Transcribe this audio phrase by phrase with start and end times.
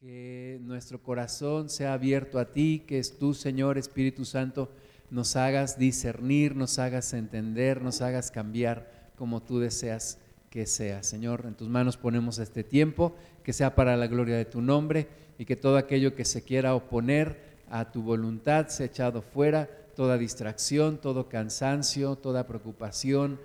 [0.00, 4.70] que nuestro corazón sea abierto a ti, que es tú, Señor Espíritu Santo,
[5.10, 10.18] nos hagas discernir, nos hagas entender, nos hagas cambiar como tú deseas
[10.48, 11.02] que sea.
[11.02, 15.06] Señor, en tus manos ponemos este tiempo, que sea para la gloria de tu nombre
[15.38, 17.38] y que todo aquello que se quiera oponer
[17.68, 23.38] a tu voluntad sea echado fuera, toda distracción, todo cansancio, toda preocupación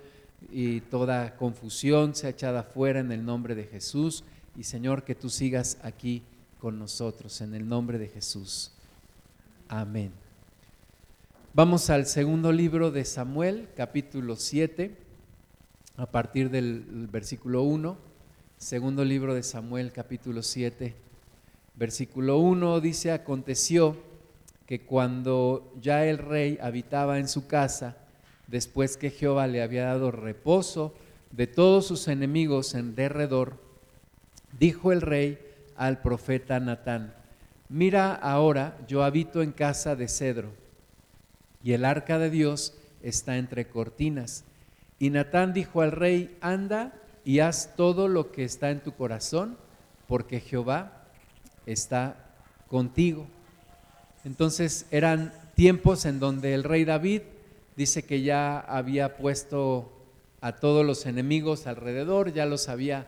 [0.50, 4.24] y toda confusión sea echada fuera en el nombre de Jesús.
[4.56, 6.22] Y Señor, que tú sigas aquí
[6.60, 8.70] con nosotros, en el nombre de Jesús.
[9.68, 10.12] Amén.
[11.52, 14.96] Vamos al segundo libro de Samuel, capítulo 7,
[15.96, 17.96] a partir del versículo 1.
[18.58, 20.94] Segundo libro de Samuel, capítulo 7,
[21.76, 23.96] versículo 1 dice, aconteció
[24.66, 27.96] que cuando ya el rey habitaba en su casa,
[28.46, 30.94] después que Jehová le había dado reposo
[31.32, 33.58] de todos sus enemigos en derredor,
[34.58, 35.38] dijo el rey,
[35.76, 37.14] al profeta Natán,
[37.68, 40.50] mira ahora, yo habito en casa de cedro,
[41.62, 44.44] y el arca de Dios está entre cortinas.
[44.98, 46.92] Y Natán dijo al rey, anda
[47.24, 49.56] y haz todo lo que está en tu corazón,
[50.06, 51.04] porque Jehová
[51.66, 52.16] está
[52.68, 53.26] contigo.
[54.24, 57.22] Entonces eran tiempos en donde el rey David
[57.76, 59.92] dice que ya había puesto
[60.40, 63.06] a todos los enemigos alrededor, ya los había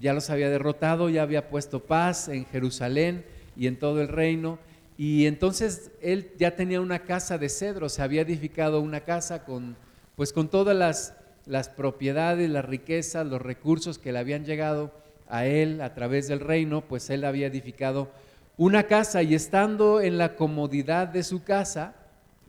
[0.00, 3.24] ya los había derrotado, ya había puesto paz en Jerusalén
[3.56, 4.58] y en todo el reino.
[4.96, 9.76] Y entonces él ya tenía una casa de cedro, se había edificado una casa con,
[10.16, 11.14] pues con todas las,
[11.46, 14.92] las propiedades, las riquezas, los recursos que le habían llegado
[15.28, 18.10] a él a través del reino, pues él había edificado
[18.56, 21.94] una casa y estando en la comodidad de su casa,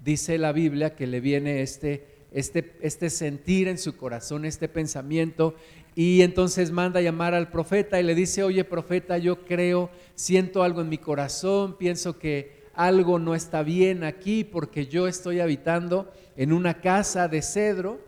[0.03, 5.55] dice la Biblia que le viene este, este, este sentir en su corazón, este pensamiento,
[5.95, 10.61] y entonces manda a llamar al profeta y le dice, oye profeta, yo creo, siento
[10.61, 16.11] algo en mi corazón, pienso que algo no está bien aquí porque yo estoy habitando
[16.35, 18.01] en una casa de cedro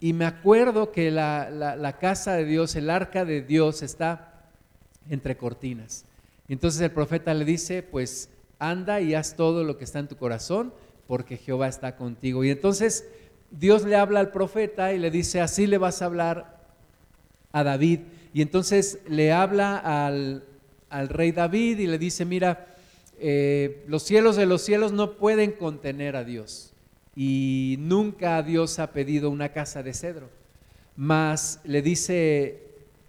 [0.00, 4.50] y me acuerdo que la, casa de Dios, el arca de Dios está
[5.08, 6.04] entre cortinas.
[6.48, 10.16] entonces el profeta le dice, pues anda y haz todo lo que está en tu
[10.16, 10.72] corazón
[11.06, 12.42] porque Jehová está contigo.
[12.42, 13.08] Y entonces
[13.52, 16.57] Dios le habla al profeta y le dice, así le vas a hablar
[17.58, 18.00] a David.
[18.32, 20.42] Y entonces le habla al,
[21.08, 22.66] rey David y le dice, mira,
[23.18, 26.72] eh, los cielos de los cielos no pueden contener a Dios.
[27.16, 30.28] Y nunca Dios ha pedido una casa de cedro.
[30.96, 32.62] Mas le dice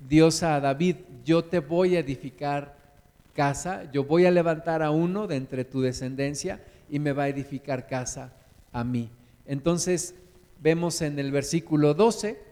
[0.07, 0.95] Dios a David,
[1.25, 2.77] yo te voy a edificar
[3.35, 7.29] casa, yo voy a levantar a uno de entre tu descendencia y me va a
[7.29, 8.33] edificar casa
[8.71, 9.09] a mí.
[9.45, 10.15] Entonces
[10.61, 12.48] vemos en el versículo 12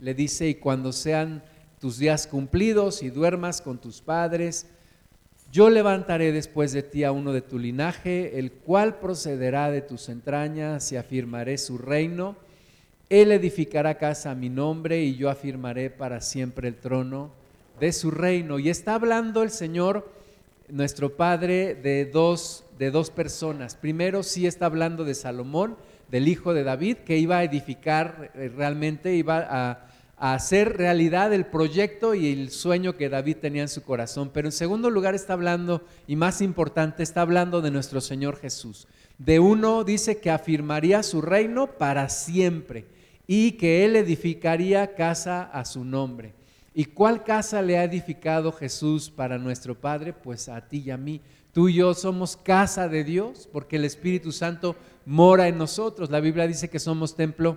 [0.00, 1.42] le dice, y cuando sean
[1.78, 4.66] tus días cumplidos y duermas con tus padres,
[5.52, 10.08] yo levantaré después de ti a uno de tu linaje, el cual procederá de tus
[10.08, 12.36] entrañas y afirmaré su reino.
[13.08, 17.32] Él edificará casa a mi nombre y yo afirmaré para siempre el trono
[17.80, 18.60] de su reino.
[18.60, 20.08] Y está hablando el Señor,
[20.68, 23.74] nuestro Padre, de dos, de dos personas.
[23.74, 25.76] Primero sí está hablando de Salomón,
[26.08, 29.89] del hijo de David, que iba a edificar eh, realmente, iba a
[30.20, 34.30] a hacer realidad el proyecto y el sueño que David tenía en su corazón.
[34.32, 38.86] Pero en segundo lugar está hablando, y más importante, está hablando de nuestro Señor Jesús.
[39.16, 42.84] De uno dice que afirmaría su reino para siempre
[43.26, 46.34] y que él edificaría casa a su nombre.
[46.74, 50.12] ¿Y cuál casa le ha edificado Jesús para nuestro Padre?
[50.12, 51.22] Pues a ti y a mí.
[51.52, 54.76] Tú y yo somos casa de Dios porque el Espíritu Santo
[55.06, 56.10] mora en nosotros.
[56.10, 57.56] La Biblia dice que somos templo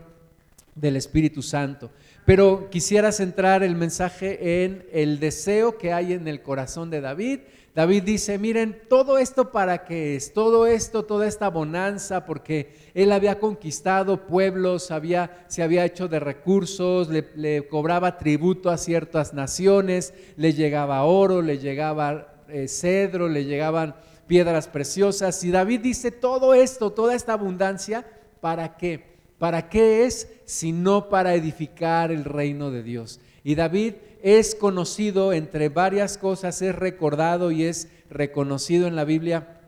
[0.76, 1.92] del Espíritu Santo.
[2.26, 7.40] Pero quisiera centrar el mensaje en el deseo que hay en el corazón de David.
[7.76, 13.12] David dice, miren, todo esto para qué es, todo esto, toda esta bonanza, porque él
[13.12, 20.14] había conquistado pueblos, había, se había hecho de recursos, le, cobraba tributo a ciertas naciones,
[20.38, 23.96] le llegaba oro, le llegaba eh, cedro, le llegaban
[24.28, 25.44] piedras preciosas.
[25.44, 28.06] Y David dice, todo esto, toda esta abundancia,
[28.40, 29.13] ¿para qué?
[29.44, 30.30] ¿Para qué es?
[30.46, 33.20] Sino para edificar el reino de Dios.
[33.44, 39.60] Y David es conocido entre varias cosas, es recordado y es reconocido en la Biblia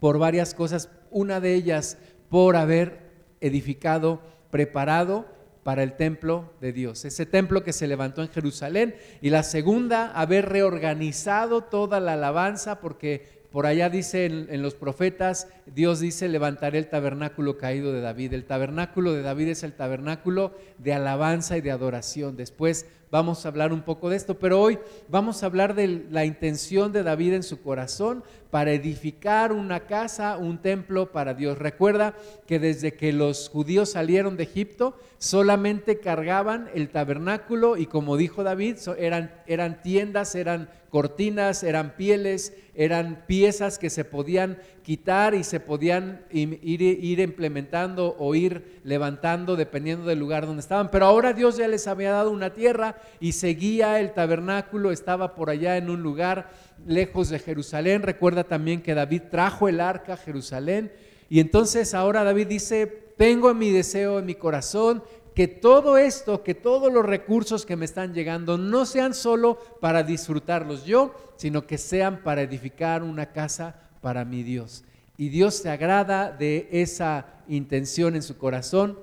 [0.00, 0.88] por varias cosas.
[1.10, 1.98] Una de ellas
[2.30, 3.00] por haber
[3.42, 5.26] edificado, preparado
[5.62, 8.94] para el templo de Dios, ese templo que se levantó en Jerusalén.
[9.20, 15.46] Y la segunda, haber reorganizado toda la alabanza porque por allá dice en, los profetas,
[15.66, 18.32] Dios dice, levantaré el tabernáculo caído de David.
[18.32, 22.36] El tabernáculo de David es el tabernáculo de alabanza y de adoración.
[22.36, 24.78] Después vamos a hablar un poco de esto, pero hoy
[25.08, 30.36] vamos a hablar de la intención de David en su corazón para edificar una casa,
[30.36, 31.56] un templo para Dios.
[31.56, 32.14] Recuerda
[32.46, 38.42] que desde que los judíos salieron de Egipto, solamente cargaban el tabernáculo y como dijo
[38.42, 45.42] David, eran, eran tiendas, eran cortinas, eran pieles, eran piezas que se podían quitar y
[45.42, 50.90] se podían ir, ir, implementando o ir levantando dependiendo del lugar donde estaban.
[50.90, 55.48] Pero ahora Dios ya les había dado una tierra y seguía el tabernáculo, estaba por
[55.48, 56.50] allá en un lugar
[56.86, 58.02] lejos de Jerusalén.
[58.02, 60.92] Recuerda también que David trajo el arca a Jerusalén.
[61.28, 62.86] Y entonces ahora David dice,
[63.16, 65.02] tengo en mi deseo, en mi corazón,
[65.34, 70.02] que todo esto, que todos los recursos que me están llegando no sean solo para
[70.02, 74.84] disfrutarlos yo, sino que sean para edificar una casa para mi Dios.
[75.16, 78.98] Y Dios se agrada de esa intención en su corazón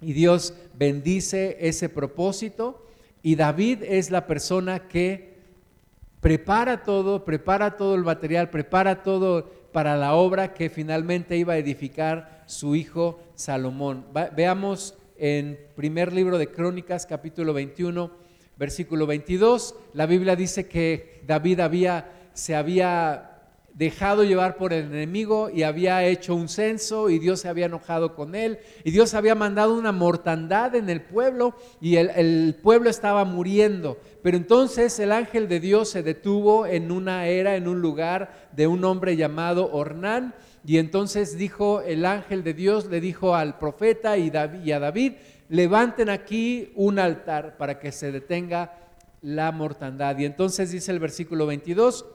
[0.00, 2.82] y Dios bendice ese propósito.
[3.22, 5.35] Y David es la persona que
[6.26, 11.56] prepara todo, prepara todo el material, prepara todo para la obra que finalmente iba a
[11.56, 14.06] edificar su hijo Salomón.
[14.34, 18.10] veamos en primer libro de Crónicas, capítulo 21,
[18.56, 19.76] versículo 22.
[19.92, 23.35] La Biblia dice que David había, se había
[23.76, 28.14] dejado llevar por el enemigo y había hecho un censo y Dios se había enojado
[28.14, 33.26] con él y Dios había mandado una mortandad en el pueblo y el, pueblo estaba
[33.26, 33.98] muriendo.
[34.22, 38.66] Pero entonces el ángel de Dios se detuvo en una era, en un lugar de
[38.66, 40.34] un hombre llamado Ornán
[40.64, 45.12] y entonces dijo el ángel de Dios, le dijo al profeta y, a David,
[45.50, 48.72] levanten aquí un altar para que se detenga
[49.20, 50.18] la mortandad.
[50.18, 52.06] Y entonces dice el versículo 22,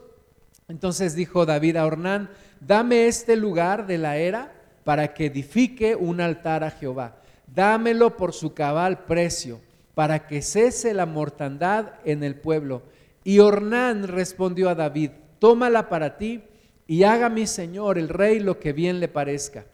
[0.72, 4.54] entonces dijo David a Ornán, dame este lugar de la era
[4.84, 7.16] para que edifique un altar a Jehová.
[7.46, 9.60] Dámelo por su cabal precio,
[9.94, 12.80] para que cese la mortandad en el pueblo.
[13.22, 16.42] Y Ornán respondió a David, tómala para ti
[16.86, 19.66] y haga mi señor el rey lo que bien le parezca.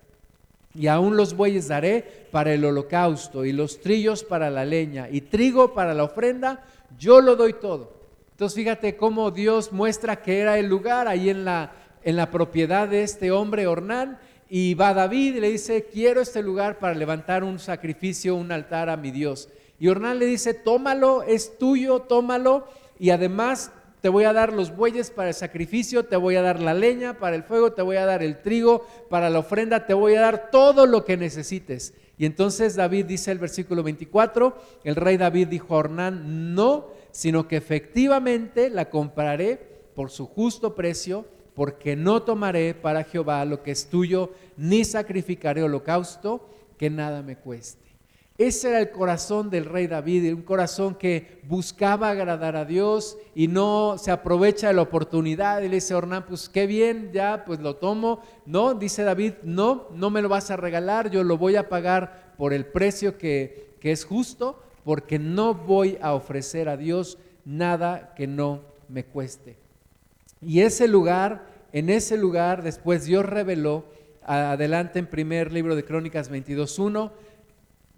[0.75, 5.21] Y aún los bueyes daré para el holocausto y los trillos para la leña y
[5.21, 6.65] trigo para la ofrenda,
[6.99, 7.98] yo lo doy todo.
[8.39, 11.73] Entonces fíjate cómo Dios muestra que era el lugar ahí en la,
[12.05, 14.17] en la propiedad de este hombre Ornán.
[14.49, 18.91] Y va David y le dice, quiero este lugar para levantar un sacrificio, un altar
[18.91, 19.49] a mi Dios.
[19.81, 22.69] Y Ornán le dice, tómalo, es tuyo, tómalo.
[23.01, 26.61] Y además te voy a dar los bueyes para el sacrificio, te voy a dar
[26.61, 29.95] la leña para el fuego, te voy a dar el trigo para la ofrenda, te
[29.95, 31.93] voy a dar todo lo que necesites.
[32.17, 37.49] Y entonces David dice el versículo 24, el rey David dijo a Ornán, no, sino
[37.49, 39.57] que efectivamente la compraré
[39.95, 45.63] por su justo precio, porque no tomaré para Jehová lo que es tuyo, ni sacrificaré
[45.63, 47.89] holocausto que nada me cueste.
[48.39, 53.49] Ese era el corazón del rey David, un corazón que buscaba agradar a Dios y
[53.49, 57.59] no se aprovecha de la oportunidad y le dice Ornán, pues qué bien, ya pues
[57.59, 58.23] lo tomo.
[58.47, 62.35] No, dice David, no, no me lo vas a regalar, yo lo voy a pagar
[62.39, 68.15] por el precio que, que es justo, porque no voy a ofrecer a Dios nada
[68.17, 69.59] que no me cueste.
[70.41, 71.45] Y ese lugar,
[71.75, 73.85] en ese lugar, después Dios reveló,
[74.25, 77.11] adelante en primer libro de Crónicas 22.1,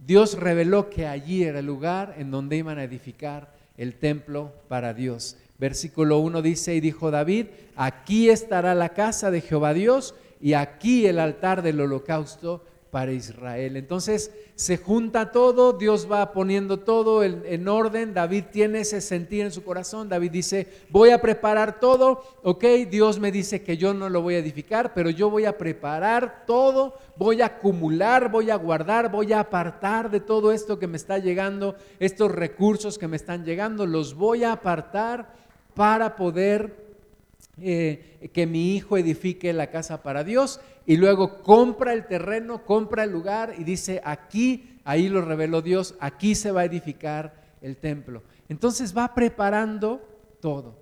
[0.05, 4.93] Dios reveló que allí era el lugar en donde iban a edificar el templo para
[4.93, 5.37] Dios.
[5.61, 7.47] Versículo 1 dice, y dijo David,
[7.77, 13.77] aquí estará la casa de Jehová Dios y aquí el altar del holocausto para Israel.
[13.77, 19.53] Entonces se junta todo, Dios va poniendo todo en, orden, David tiene ese sentir en
[19.53, 24.09] su corazón, David dice, voy a preparar todo, ok, Dios me dice que yo no
[24.09, 28.57] lo voy a edificar, pero yo voy a preparar todo, voy a acumular, voy a
[28.57, 33.17] guardar, voy a apartar de todo esto que me está llegando, estos recursos que me
[33.17, 35.33] están llegando, los voy a apartar
[35.75, 36.91] para poder
[37.63, 43.05] eh, que mi hijo edifique la casa para Dios y luego compra el terreno, compra
[43.05, 47.77] el lugar y dice, aquí, ahí lo reveló Dios, aquí se va a edificar el
[47.77, 48.23] templo.
[48.49, 50.01] Entonces va preparando
[50.41, 50.77] todo.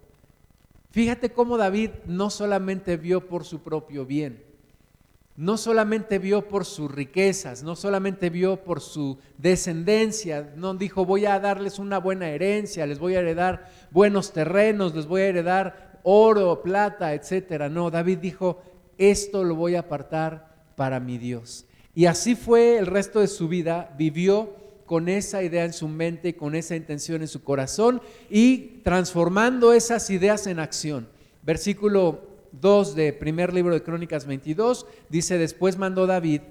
[0.90, 4.42] Fíjate cómo David no solamente vio por su propio bien,
[5.36, 11.26] no solamente vio por sus riquezas, no solamente vio por su descendencia, no dijo voy
[11.26, 16.00] a darles una buena herencia, les voy a heredar buenos terrenos, les voy a heredar
[16.02, 17.68] oro, plata, etcétera.
[17.68, 18.62] No, David dijo,
[18.98, 21.64] esto lo voy a apartar para mi Dios.
[21.94, 24.54] Y así fue el resto de su vida, vivió
[24.86, 28.00] con esa idea en su mente, con esa intención en su corazón
[28.30, 31.08] y transformando esas ideas en acción.
[31.42, 32.20] Versículo
[32.52, 36.42] 2 de primer libro de Crónicas 22, dice, después mandó David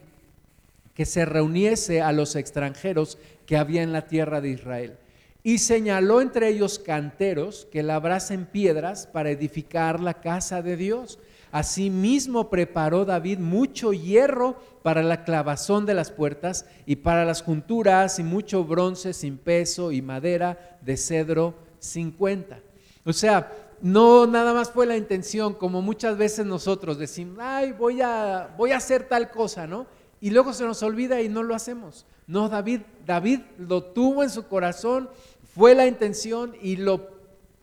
[0.93, 4.97] que se reuniese a los extranjeros que había en la tierra de Israel.
[5.43, 11.19] Y señaló entre ellos canteros que labrasen piedras para edificar la casa de Dios.
[11.51, 18.19] Asimismo preparó David mucho hierro para la clavazón de las puertas y para las junturas
[18.19, 22.59] y mucho bronce sin peso y madera de cedro 50.
[23.05, 23.51] O sea,
[23.81, 28.71] no nada más fue la intención, como muchas veces nosotros decimos, ay, voy a, voy
[28.71, 29.87] a hacer tal cosa, ¿no?
[30.19, 32.05] Y luego se nos olvida y no lo hacemos.
[32.25, 35.09] No, David, David lo tuvo en su corazón,
[35.55, 37.09] fue la intención y lo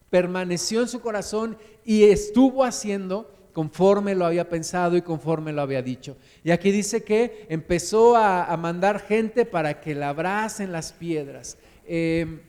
[0.08, 5.80] permaneció en su corazón y estuvo haciendo conforme lo había pensado y conforme lo había
[5.80, 6.18] dicho.
[6.42, 11.56] Y aquí dice que empezó a, mandar gente para que labrasen las piedras.
[11.86, 12.42] Eh,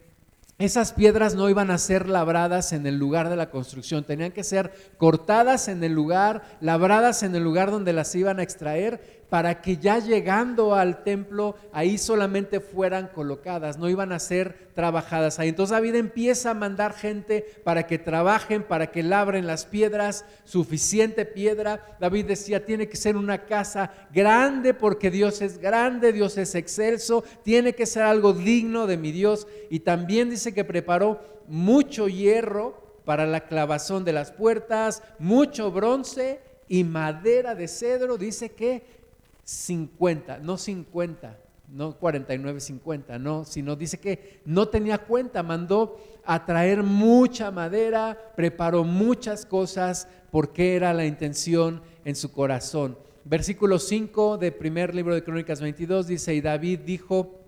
[0.58, 4.44] esas piedras no iban a ser labradas en el lugar de la construcción, tenían que
[4.44, 9.62] ser cortadas en el lugar, labradas en el lugar donde las iban a extraer para
[9.62, 15.50] que ya llegando al templo ahí solamente fueran colocadas, no iban a ser trabajadas ahí.
[15.50, 21.26] Entonces David empieza a mandar gente para que trabajen, para que labren las piedras, suficiente
[21.26, 21.98] piedra.
[22.00, 27.24] David decía, tiene que ser una casa grande porque Dios es grande, Dios es excelso,
[27.44, 29.48] tiene que ser algo digno de mi Dios.
[29.70, 36.42] Y también dice que preparó mucho hierro para la clavazón de las puertas, mucho bronce
[36.68, 38.18] y madera de cedro.
[38.18, 39.05] Dice que
[39.46, 41.38] 50, no 50,
[41.70, 48.34] no 49, 50, no, sino dice que no tenía cuenta, mandó a traer mucha madera,
[48.36, 52.98] preparó muchas cosas porque era la intención en su corazón.
[53.24, 57.40] Versículo 5 del primer libro de Crónicas 22 dice, y David dijo,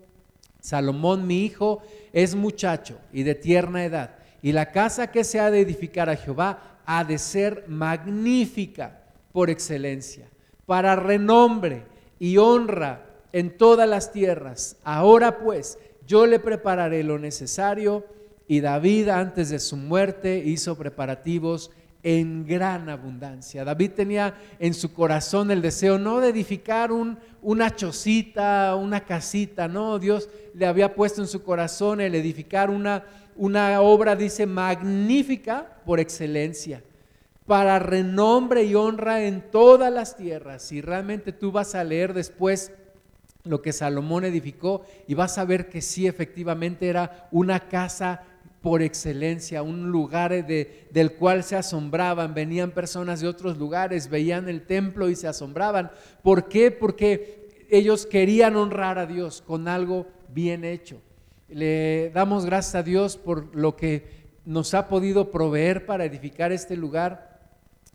[0.60, 5.50] Salomón mi hijo es muchacho y de tierna edad, y la casa que se ha
[5.50, 9.00] de edificar a Jehová ha de ser magnífica
[9.32, 10.28] por excelencia
[10.68, 11.84] para renombre
[12.18, 14.76] y honra en todas las tierras.
[14.84, 18.04] Ahora pues, yo le prepararé lo necesario.
[18.46, 21.70] Y David antes de su muerte hizo preparativos
[22.02, 23.64] en gran abundancia.
[23.64, 29.68] David tenía en su corazón el deseo no de edificar un, una chocita, una casita,
[29.68, 33.04] no, Dios le había puesto en su corazón el edificar una,
[33.36, 36.82] una obra, dice, magnífica por excelencia
[37.48, 40.70] para renombre y honra en todas las tierras.
[40.70, 42.72] Y realmente tú vas a leer después
[43.42, 48.22] lo que Salomón edificó y vas a ver que sí, efectivamente era una casa
[48.60, 54.50] por excelencia, un lugar de, del cual se asombraban, venían personas de otros lugares, veían
[54.50, 55.90] el templo y se asombraban.
[56.22, 56.70] ¿Por qué?
[56.70, 61.00] Porque ellos querían honrar a Dios con algo bien hecho.
[61.48, 66.76] Le damos gracias a Dios por lo que nos ha podido proveer para edificar este
[66.76, 67.37] lugar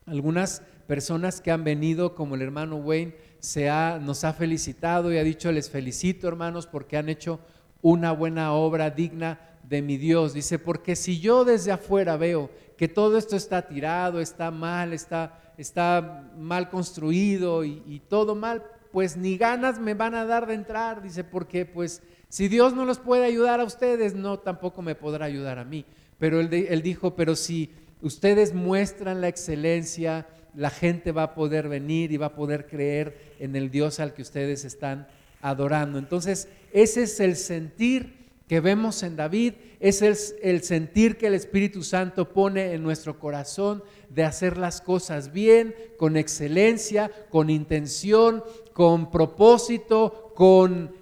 [0.05, 5.17] algunas personas que han venido, como el hermano Wayne, se ha, nos ha felicitado y
[5.17, 7.39] ha dicho, les felicito hermanos porque han hecho
[7.81, 10.33] una buena obra digna de mi Dios.
[10.33, 15.39] Dice, porque si yo desde afuera veo que todo esto está tirado, está mal, está,
[15.57, 21.01] está mal construido y, todo mal, pues ni ganas me van a dar de entrar.
[21.01, 25.25] Dice, porque pues si Dios no los puede ayudar a ustedes, no, tampoco me podrá
[25.25, 25.85] ayudar a mí.
[26.17, 27.69] Pero él, él dijo, pero si
[28.03, 33.17] ustedes muestran la excelencia, la gente va a poder venir y va a poder creer
[33.39, 35.07] en el Dios al que ustedes están
[35.41, 35.97] adorando.
[35.97, 41.33] Entonces, ese es el sentir que vemos en David, ese es el sentir que el
[41.33, 48.43] Espíritu Santo pone en nuestro corazón de hacer las cosas bien, con excelencia, con intención,
[48.73, 50.93] con propósito, con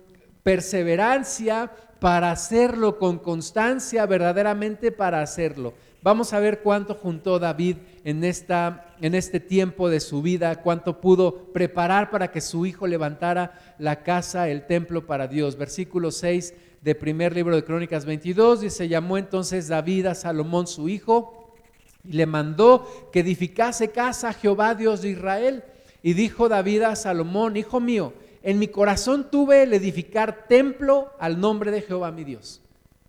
[0.43, 5.74] perseverancia, para hacerlo con constancia, verdaderamente para hacerlo.
[6.03, 11.00] Vamos a ver cuánto juntó David en, esta, en este tiempo de su vida, cuánto
[11.00, 15.58] pudo preparar para que su hijo levantara la casa, el templo para Dios.
[15.58, 20.89] Versículo 6 de primer libro de Crónicas 22 dice, llamó entonces David a Salomón su
[20.89, 21.53] hijo
[22.03, 25.63] y le mandó que edificase casa a Jehová Dios de Israel.
[26.01, 31.39] Y dijo David a Salomón, hijo mío, en mi corazón tuve el edificar templo al
[31.39, 32.61] nombre de Jehová mi Dios.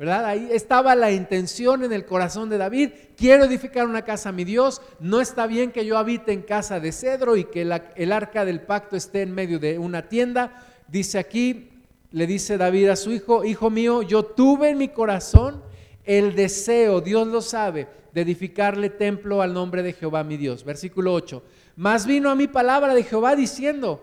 [0.03, 0.27] ¿Verdad?
[0.27, 2.91] Ahí estaba la intención en el corazón de David.
[3.17, 4.83] Quiero edificar una casa a mi Dios.
[4.99, 8.63] No está bien que yo habite en casa de cedro y que el arca del
[8.63, 10.67] pacto esté en medio de una tienda.
[10.89, 11.71] Dice aquí,
[12.11, 15.63] le dice David a su hijo, hijo mío, yo tuve en mi corazón
[16.03, 20.65] el deseo, Dios lo sabe, de edificarle templo al nombre de Jehová mi Dios.
[20.65, 21.45] Versículo 8.
[21.77, 24.03] Más vino a mi palabra de Jehová diciendo,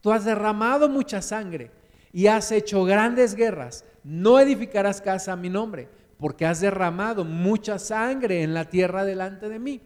[0.00, 1.70] tú has derramado mucha sangre
[2.12, 7.78] y has hecho grandes guerras no edificarás casa a mi nombre, porque has derramado mucha
[7.78, 9.82] sangre en la tierra delante de mí.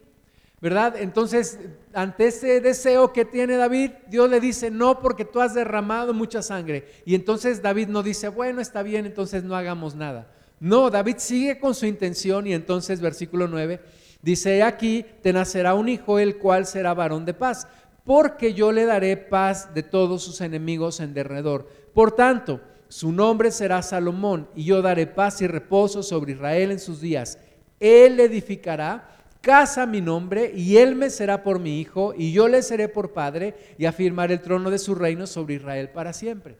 [0.61, 0.95] ¿verdad?
[0.95, 1.57] Entonces,
[1.91, 6.43] ante ese deseo que tiene David, Dios le dice, no, porque tú has derramado mucha
[6.43, 6.85] sangre.
[7.03, 10.31] Y entonces David no dice, bueno, está bien, entonces no hagamos nada.
[10.59, 13.81] No, David sigue con su intención y entonces versículo 9
[14.21, 17.67] dice, aquí te nacerá un hijo, el cual será varón de paz,
[18.03, 21.67] porque yo le daré paz de todos sus enemigos en derredor.
[21.95, 26.79] Por tanto, su nombre será Salomón, y yo daré paz y reposo sobre Israel en
[26.81, 27.37] sus días.
[27.79, 29.07] Él edificará
[29.39, 33.13] casa mi nombre, y él me será por mi hijo, y yo le seré por
[33.13, 36.57] padre, y afirmaré el trono de su reino sobre Israel para siempre.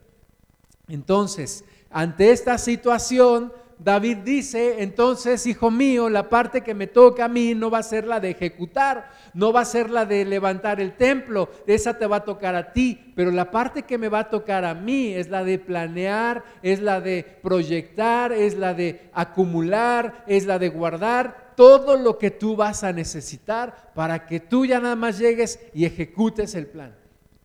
[0.87, 3.51] Entonces, ante esta situación,
[3.83, 7.83] David dice, entonces, hijo mío, la parte que me toca a mí no va a
[7.83, 12.05] ser la de ejecutar, no va a ser la de levantar el templo, esa te
[12.05, 15.13] va a tocar a ti, pero la parte que me va a tocar a mí
[15.13, 20.69] es la de planear, es la de proyectar, es la de acumular, es la de
[20.69, 25.59] guardar todo lo que tú vas a necesitar para que tú ya nada más llegues
[25.73, 26.95] y ejecutes el plan.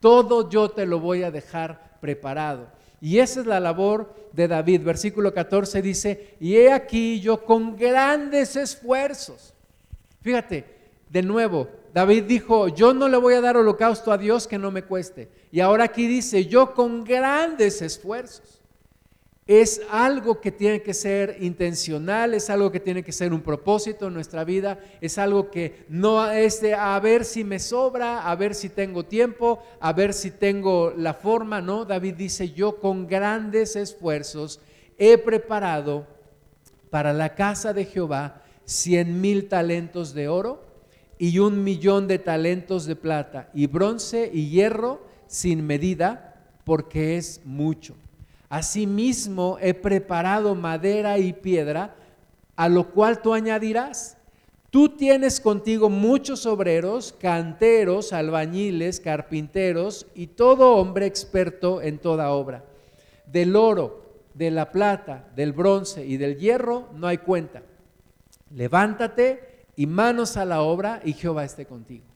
[0.00, 2.75] Todo yo te lo voy a dejar preparado.
[3.00, 4.82] Y esa es la labor de David.
[4.82, 9.54] Versículo 14 dice, y he aquí yo con grandes esfuerzos.
[10.22, 10.64] Fíjate,
[11.10, 14.70] de nuevo, David dijo, yo no le voy a dar holocausto a Dios que no
[14.70, 15.28] me cueste.
[15.52, 18.55] Y ahora aquí dice, yo con grandes esfuerzos
[19.46, 24.08] es algo que tiene que ser intencional, es algo que tiene que ser un propósito
[24.08, 28.34] en nuestra vida, es algo que no es de a ver si me sobra, a
[28.34, 33.06] ver si tengo tiempo, a ver si tengo la forma, no, David dice, yo con
[33.06, 34.60] grandes esfuerzos
[34.98, 36.08] he preparado
[36.90, 40.64] para la casa de Jehová cien mil talentos de oro
[41.18, 46.34] y un millón de talentos de plata y bronce y hierro sin medida,
[46.64, 47.94] porque es mucho.
[48.56, 51.94] Asimismo he preparado madera y piedra,
[52.56, 54.16] a lo cual tú añadirás.
[54.70, 62.64] Tú tienes contigo muchos obreros, canteros, albañiles, carpinteros y todo hombre experto en toda obra.
[63.26, 67.62] Del oro, de la plata, del bronce y del hierro no hay cuenta.
[68.54, 72.06] Levántate y manos a la obra y Jehová esté contigo.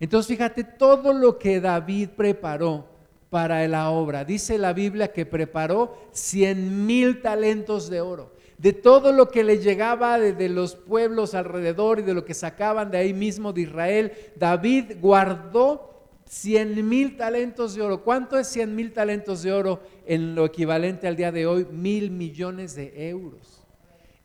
[0.00, 2.93] Entonces fíjate todo lo que David preparó
[3.34, 4.24] para la obra.
[4.24, 8.30] Dice la Biblia que preparó cien mil talentos de oro.
[8.58, 12.92] De todo lo que le llegaba de, los pueblos alrededor y de lo que sacaban
[12.92, 18.04] de ahí mismo de Israel, David guardó cien mil talentos de oro.
[18.04, 21.66] ¿Cuánto es cien mil talentos de oro en lo equivalente al día de hoy?
[21.72, 23.64] Mil millones de euros.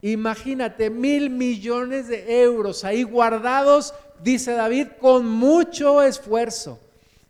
[0.03, 6.79] Imagínate, mil millones de euros ahí guardados, dice David, con mucho esfuerzo.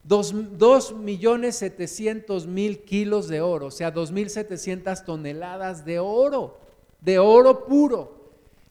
[0.09, 6.57] Dos, millones setecientos mil kilos de oro, o sea, dos mil setecientas toneladas de oro,
[6.99, 8.17] de oro puro.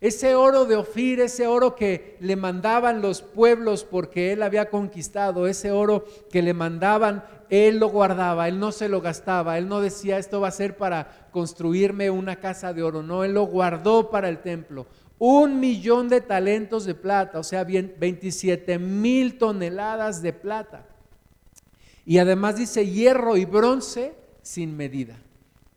[0.01, 5.47] Ese oro de Ofir, ese oro que le mandaban los pueblos porque él había conquistado,
[5.47, 9.81] ese oro que le mandaban, él lo guardaba, él no se lo gastaba, él no
[9.81, 14.11] decía esto va a ser para construirme una casa de oro, no, él lo guardó
[14.11, 14.89] para el templo.
[15.21, 20.98] Un millón de talentos de plata, o sea, bien 27 mil toneladas de plata.
[22.09, 25.19] Y además dice hierro y bronce sin medida.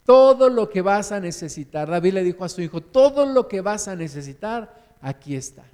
[0.05, 3.59] Todo lo que vas a necesitar, David le dijo a su hijo, todo lo que
[3.59, 5.65] vas a necesitar, aquí está.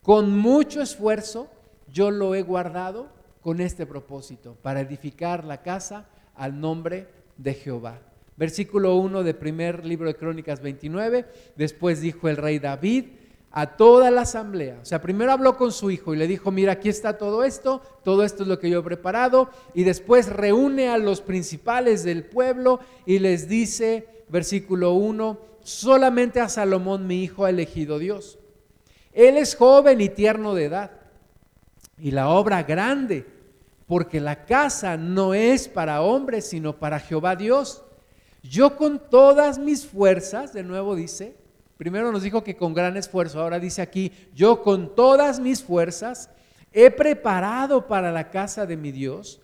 [0.00, 1.48] Con mucho esfuerzo
[1.92, 3.08] yo lo he guardado
[3.42, 7.98] con este propósito, para edificar la casa al nombre de Jehová.
[8.38, 13.04] Versículo 1 de primer libro de Crónicas 29, después dijo el rey David,
[13.52, 14.78] a toda la asamblea.
[14.80, 17.82] O sea, primero habló con su hijo y le dijo, mira, aquí está todo esto,
[18.04, 19.50] todo esto es lo que yo he preparado.
[19.74, 26.48] Y después reúne a los principales del pueblo y les dice, versículo 1, solamente a
[26.48, 28.38] Salomón mi hijo ha elegido Dios.
[29.12, 30.92] Él es joven y tierno de edad.
[31.98, 33.26] Y la obra grande,
[33.86, 37.82] porque la casa no es para hombres, sino para Jehová Dios.
[38.42, 41.36] Yo con todas mis fuerzas, de nuevo dice,
[41.80, 46.28] Primero nos dijo que con gran esfuerzo, ahora dice aquí, yo con todas mis fuerzas
[46.74, 49.40] he preparado para la casa de mi Dios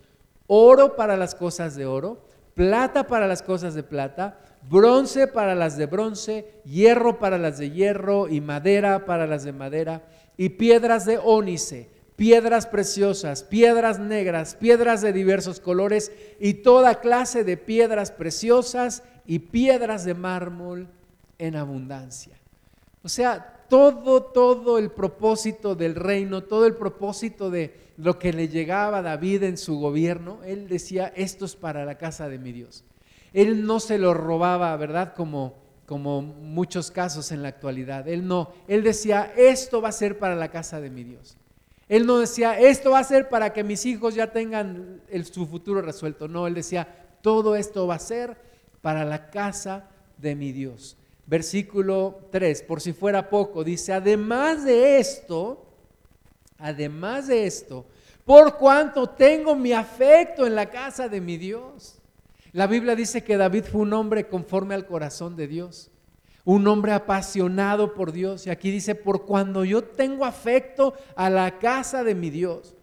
[0.46, 5.78] oro para las cosas de oro, plata para las cosas de plata, bronce para las
[5.78, 10.02] de bronce, hierro para las de hierro y madera para las de madera,
[10.36, 17.44] y piedras de ónice, piedras preciosas, piedras negras, piedras de diversos colores y toda clase
[17.44, 20.88] de piedras preciosas y piedras de mármol
[21.38, 22.38] en abundancia.
[23.02, 28.48] O sea, todo, todo el propósito del reino, todo el propósito de lo que le
[28.48, 32.52] llegaba a David en su gobierno, él decía, esto es para la casa de mi
[32.52, 32.84] Dios.
[33.32, 35.14] Él no se lo robaba, ¿verdad?
[35.14, 35.54] Como,
[35.86, 38.08] como muchos casos en la actualidad.
[38.08, 41.36] Él no, él decía, esto va a ser para la casa de mi Dios.
[41.88, 45.80] Él no decía, esto va a ser para que mis hijos ya tengan su futuro
[45.80, 46.26] resuelto.
[46.26, 46.88] No, él decía,
[47.22, 48.36] todo esto va a ser
[48.82, 50.96] para la casa de mi Dios.
[51.26, 55.66] Versículo 3, por si fuera poco, dice, además de esto,
[56.58, 57.86] además de esto,
[58.24, 61.98] por cuanto tengo mi afecto en la casa de mi Dios.
[62.52, 65.90] La Biblia dice que David fue un hombre conforme al corazón de Dios
[66.46, 68.46] un hombre apasionado por Dios.
[68.46, 72.75] Y aquí dice, por cuando yo tengo afecto a la casa de mi Dios.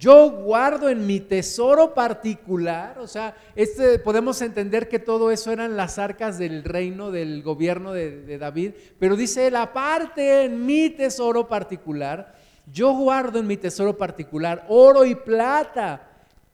[0.00, 5.76] Yo guardo en mi tesoro particular, o sea, este, podemos entender que todo eso eran
[5.76, 10.88] las arcas del reino, del gobierno de, de David, pero dice la parte en mi
[10.88, 12.32] tesoro particular,
[12.72, 16.08] yo guardo en mi tesoro particular oro y plata,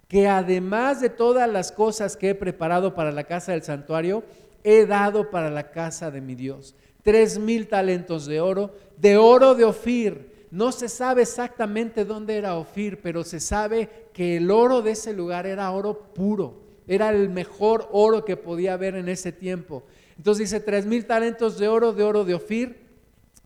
[0.08, 4.24] que además de todas las cosas que he preparado para la casa del santuario,
[4.64, 6.74] he dado para la casa de mi Dios.
[7.04, 10.35] Tres mil talentos de oro, de oro de Ofir.
[10.56, 15.12] No se sabe exactamente dónde era Ofir, pero se sabe que el oro de ese
[15.12, 16.62] lugar era oro puro.
[16.86, 19.82] Era el mejor oro que podía haber en ese tiempo.
[20.16, 22.86] Entonces dice tres mil talentos de oro, de oro de Ofir,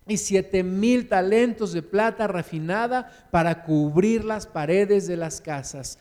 [0.06, 5.98] y siete mil talentos de plata refinada para cubrir las paredes de las casas.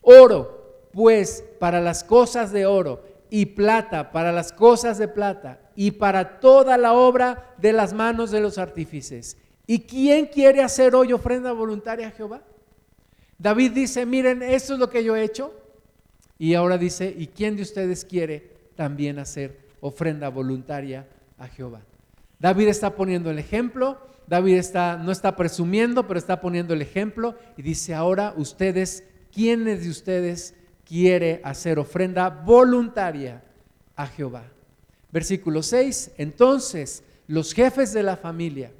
[0.00, 5.90] Oro, pues, para las cosas de oro y plata para las cosas de plata y
[5.90, 9.36] para toda la obra de las manos de los artífices.
[9.66, 12.42] ¿Y quién quiere hacer hoy ofrenda voluntaria a Jehová?
[13.38, 15.54] David dice, miren, esto es lo que yo he hecho.
[16.38, 21.06] Y ahora dice, ¿y quién de ustedes quiere también hacer ofrenda voluntaria
[21.38, 21.80] a Jehová?
[22.38, 27.36] David está poniendo el ejemplo, David está, no está presumiendo, pero está poniendo el ejemplo
[27.56, 33.42] y dice, ahora ustedes, ¿quiénes de ustedes quiere hacer ofrenda voluntaria
[33.96, 34.44] a Jehová.
[35.10, 38.72] Versículo 6, entonces los jefes de la familia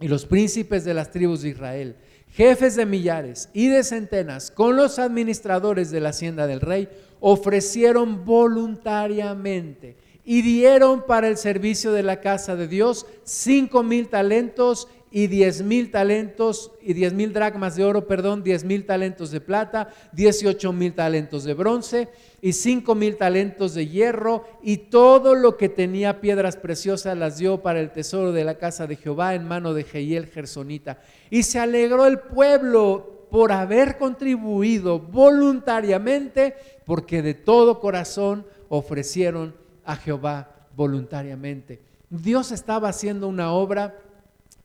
[0.00, 1.96] y los príncipes de las tribus de Israel,
[2.30, 6.88] jefes de millares y de centenas, con los administradores de la hacienda del rey,
[7.20, 14.88] ofrecieron voluntariamente y dieron para el servicio de la casa de Dios cinco mil talentos
[15.10, 19.40] y diez mil talentos y diez mil dracmas de oro, perdón, diez mil talentos de
[19.40, 22.08] plata, dieciocho mil talentos de bronce
[22.46, 27.60] y cinco mil talentos de hierro y todo lo que tenía piedras preciosas las dio
[27.60, 31.00] para el tesoro de la casa de Jehová en mano de Jehiel Gersonita.
[31.28, 36.54] Y se alegró el pueblo por haber contribuido voluntariamente
[36.84, 39.52] porque de todo corazón ofrecieron
[39.84, 41.80] a Jehová voluntariamente.
[42.10, 43.98] Dios estaba haciendo una obra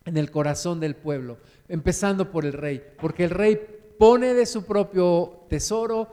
[0.05, 3.59] en el corazón del pueblo, empezando por el rey, porque el rey
[3.97, 6.09] pone de su propio tesoro,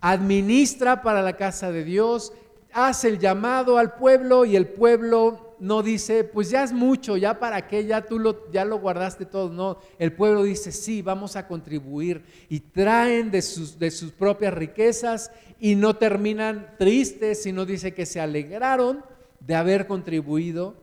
[0.00, 2.32] administra para la casa de Dios,
[2.72, 7.38] hace el llamado al pueblo y el pueblo no dice, pues ya es mucho, ya
[7.38, 9.50] para qué, ya tú lo, ya lo guardaste todo.
[9.50, 14.54] No, el pueblo dice, sí, vamos a contribuir y traen de sus, de sus propias
[14.54, 19.04] riquezas y no terminan tristes, sino dice que se alegraron
[19.40, 20.74] de haber contribuido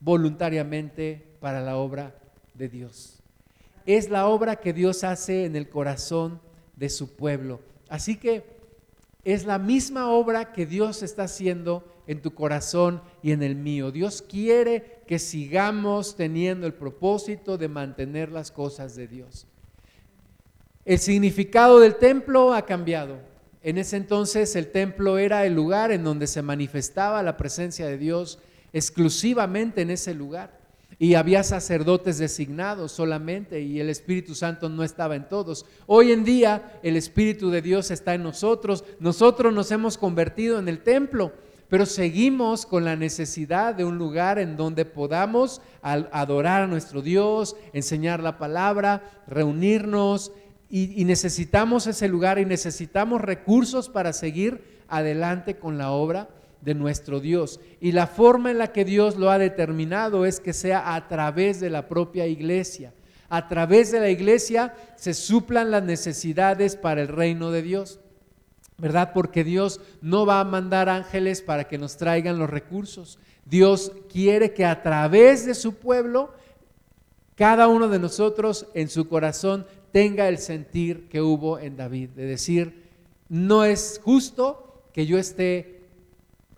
[0.00, 2.14] voluntariamente para la obra
[2.54, 3.18] de Dios.
[3.86, 6.40] Es la obra que Dios hace en el corazón
[6.76, 7.60] de su pueblo.
[7.92, 8.42] Así que
[9.22, 13.90] es la misma obra que Dios está haciendo en tu corazón y en el mío.
[13.90, 19.46] Dios quiere que sigamos teniendo el propósito de mantener las cosas de Dios.
[20.86, 23.18] El significado del templo ha cambiado.
[23.62, 27.98] En ese entonces el templo era el lugar en donde se manifestaba la presencia de
[27.98, 28.38] Dios
[28.72, 30.61] exclusivamente en ese lugar
[31.02, 35.66] y había sacerdotes designados solamente y el Espíritu Santo no estaba en todos.
[35.86, 40.68] Hoy en día el Espíritu de Dios está en nosotros, nosotros nos hemos convertido en
[40.68, 41.32] el templo,
[41.68, 47.56] pero seguimos con la necesidad de un lugar en donde podamos adorar a nuestro Dios,
[47.72, 50.30] enseñar la palabra, reunirnos
[50.70, 56.28] y, necesitamos ese lugar y necesitamos recursos para seguir adelante con la obra
[56.62, 57.60] de nuestro Dios.
[57.80, 61.60] Y la forma en la que Dios lo ha determinado es que sea a través
[61.60, 62.94] de la propia iglesia.
[63.28, 68.00] A través de la iglesia se suplan las necesidades para el reino de Dios.
[68.78, 69.12] ¿Verdad?
[69.12, 73.18] Porque Dios no va a mandar ángeles para que nos traigan los recursos.
[73.44, 76.32] Dios quiere que a través de su pueblo,
[77.34, 82.24] cada uno de nosotros en su corazón tenga el sentir que hubo en David, de
[82.24, 82.88] decir,
[83.28, 85.81] no es justo que yo esté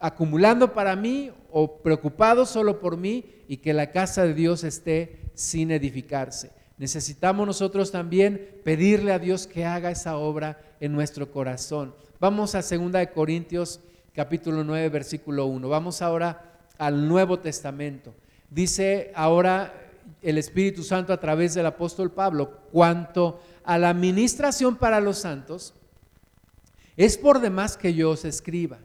[0.04, 5.30] acumulando para mí o preocupado solo por mí y que la casa de Dios esté
[5.32, 6.52] sin edificarse.
[6.76, 11.94] Necesitamos nosotros también pedirle a Dios que haga esa obra en nuestro corazón.
[12.20, 13.80] Vamos a 2 de Corintios
[14.12, 15.70] capítulo 9 versículo 1.
[15.70, 18.12] Vamos ahora al Nuevo Testamento.
[18.50, 19.72] Dice ahora
[20.20, 25.72] el Espíritu Santo a través del apóstol Pablo cuanto a la administración para los santos,
[26.94, 28.80] es por demás que yo os escriba,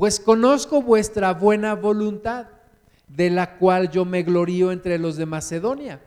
[0.00, 2.46] pues conozco vuestra buena voluntad,
[3.06, 6.00] de la cual yo me glorío entre los de Macedonia,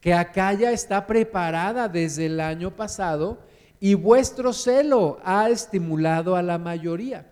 [0.00, 3.40] que acá ya está preparada desde el año pasado
[3.80, 7.28] y vuestro celo ha estimulado a la mayoría.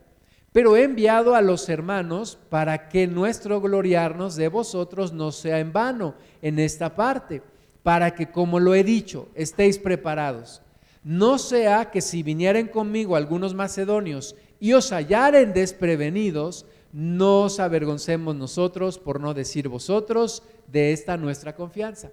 [0.50, 5.72] Pero he enviado a los hermanos para que nuestro gloriarnos de vosotros no sea en
[5.72, 7.42] vano en esta parte,
[7.85, 10.62] para que, como lo he dicho, estéis preparados.
[11.04, 18.34] No sea que si vinieren conmigo algunos macedonios y os hallaren desprevenidos, no os avergoncemos
[18.34, 22.10] nosotros, por no decir vosotros, de esta nuestra confianza.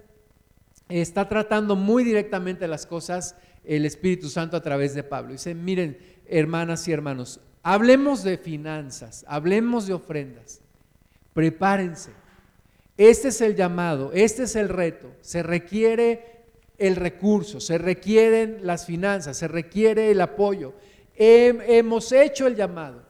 [0.89, 5.31] Está tratando muy directamente las cosas el Espíritu Santo a través de Pablo.
[5.31, 10.61] Dice, miren, hermanas y hermanos, hablemos de finanzas, hablemos de ofrendas,
[11.33, 12.11] prepárense.
[12.97, 15.11] Este es el llamado, este es el reto.
[15.21, 16.43] Se requiere
[16.77, 20.73] el recurso, se requieren las finanzas, se requiere el apoyo.
[21.15, 23.03] Hemos hecho el llamado.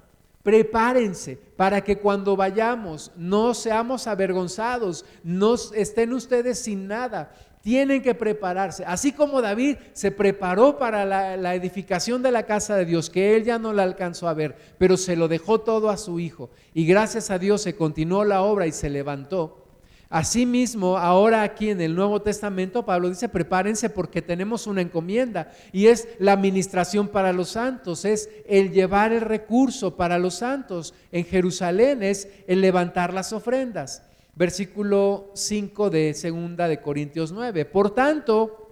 [0.43, 7.33] Prepárense para que cuando vayamos no seamos avergonzados, no estén ustedes sin nada.
[7.63, 8.85] Tienen que prepararse.
[8.85, 13.43] Así como David se preparó para la, edificación de la casa de Dios, que él
[13.43, 16.51] ya no la alcanzó a ver, pero se lo dejó todo a su hijo.
[16.75, 19.64] Y gracias a Dios se continuó la obra y se levantó.
[20.09, 25.87] Asimismo, ahora aquí en el Nuevo Testamento, Pablo dice, prepárense porque tenemos una encomienda y
[25.87, 30.93] es la administración para los santos, es el llevar el recurso para los santos.
[31.11, 34.03] En Jerusalén es el levantar las ofrendas.
[34.35, 37.65] Versículo 5 de segunda de Corintios 9.
[37.65, 38.65] Por tanto,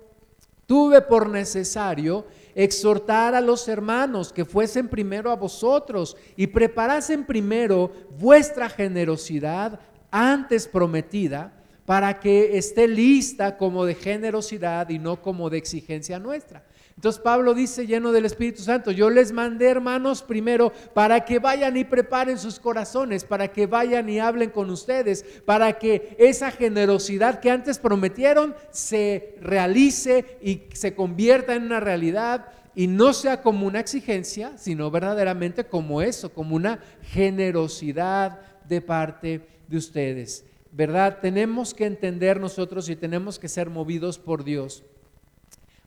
[0.67, 7.91] tuve por necesario exhortar a los hermanos que fuesen primero a vosotros y preparasen primero
[8.19, 9.79] vuestra generosidad
[10.13, 11.51] antes prometida
[11.85, 16.63] para que esté lista como de generosidad y no como de exigencia nuestra.
[16.95, 21.75] Entonces Pablo dice lleno del Espíritu Santo, yo les mandé hermanos primero para que vayan
[21.75, 27.39] y preparen sus corazones, para que vayan y hablen con ustedes, para que esa generosidad
[27.39, 32.45] que antes prometieron se realice y se convierta en una realidad
[32.75, 39.52] y no sea como una exigencia, sino verdaderamente como eso, como una generosidad de parte
[39.67, 40.45] de ustedes.
[40.71, 41.19] ¿Verdad?
[41.21, 44.83] Tenemos que entender nosotros y tenemos que ser movidos por Dios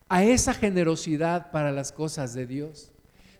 [0.09, 2.93] a esa generosidad para las cosas de Dios.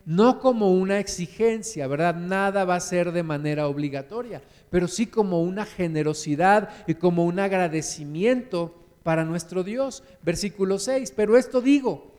[0.05, 2.15] No como una exigencia, ¿verdad?
[2.15, 7.39] Nada va a ser de manera obligatoria, pero sí como una generosidad y como un
[7.39, 10.03] agradecimiento para nuestro Dios.
[10.23, 12.11] Versículo 6, pero esto digo,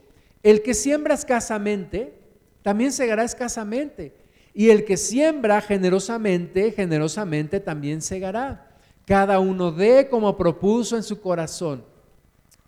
[0.42, 2.14] el que siembra escasamente,
[2.62, 4.14] también segará escasamente.
[4.54, 8.76] Y el que siembra generosamente, generosamente también segará.
[9.04, 11.84] Cada uno dé como propuso en su corazón,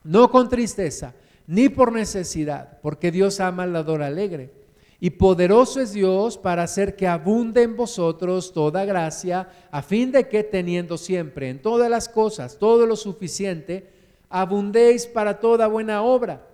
[0.03, 1.15] no con tristeza,
[1.47, 4.53] ni por necesidad, porque Dios ama al dador alegre.
[5.01, 10.29] Y poderoso es Dios para hacer que abunde en vosotros toda gracia, a fin de
[10.29, 13.91] que teniendo siempre en todas las cosas todo lo suficiente,
[14.29, 16.47] abundéis para toda buena obra.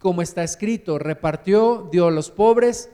[0.00, 2.90] Como está escrito, repartió, dio a los pobres,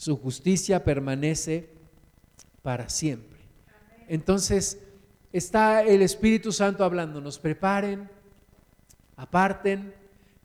[0.00, 1.68] su justicia permanece
[2.62, 3.38] para siempre.
[4.08, 4.78] Entonces,
[5.30, 8.08] está el Espíritu Santo hablándonos, preparen,
[9.14, 9.92] aparten,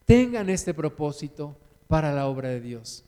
[0.03, 1.55] tengan este propósito
[1.87, 3.05] para la obra de Dios.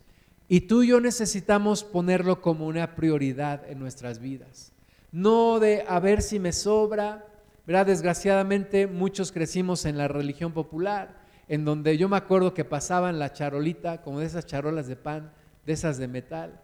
[0.48, 4.72] Y tú y yo necesitamos ponerlo como una prioridad en nuestras vidas.
[5.12, 7.26] No de a ver si me sobra,
[7.66, 7.88] ¿verdad?
[7.88, 13.34] Desgraciadamente muchos crecimos en la religión popular, en donde yo me acuerdo que pasaban la
[13.34, 15.34] charolita, como de esas charolas de pan,
[15.68, 16.60] de esas de metal.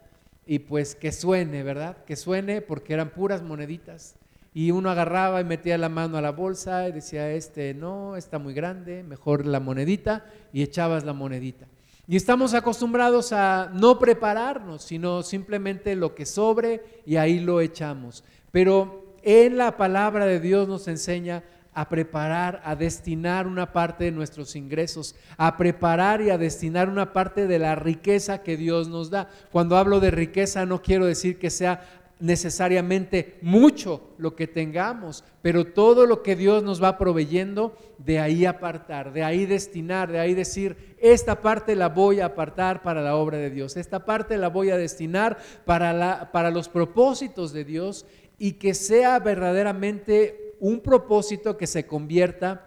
[0.48, 1.98] Y pues que suene, ¿verdad?
[2.06, 4.16] Que suene porque eran puras moneditas.
[4.54, 8.40] Y uno agarraba y metía la mano a la bolsa y decía, este no, está
[8.40, 11.68] muy grande, mejor la monedita, y echabas la monedita.
[12.08, 18.24] Y estamos acostumbrados a no prepararnos, sino simplemente lo que sobre y ahí lo echamos.
[18.52, 24.12] Pero en la palabra de Dios nos enseña a preparar, a destinar una parte de
[24.12, 29.10] nuestros ingresos, a preparar y a destinar una parte de la riqueza que Dios nos
[29.10, 29.30] da.
[29.52, 31.82] Cuando hablo de riqueza no quiero decir que sea
[32.24, 38.46] necesariamente mucho lo que tengamos, pero todo lo que Dios nos va proveyendo, de ahí
[38.46, 43.18] apartar, de ahí destinar, de ahí decir, esta parte la voy a apartar para la
[43.18, 47.66] obra de Dios, esta parte la voy a destinar para, la, para los propósitos de
[47.66, 48.06] Dios
[48.38, 52.66] y que sea verdaderamente un propósito que se convierta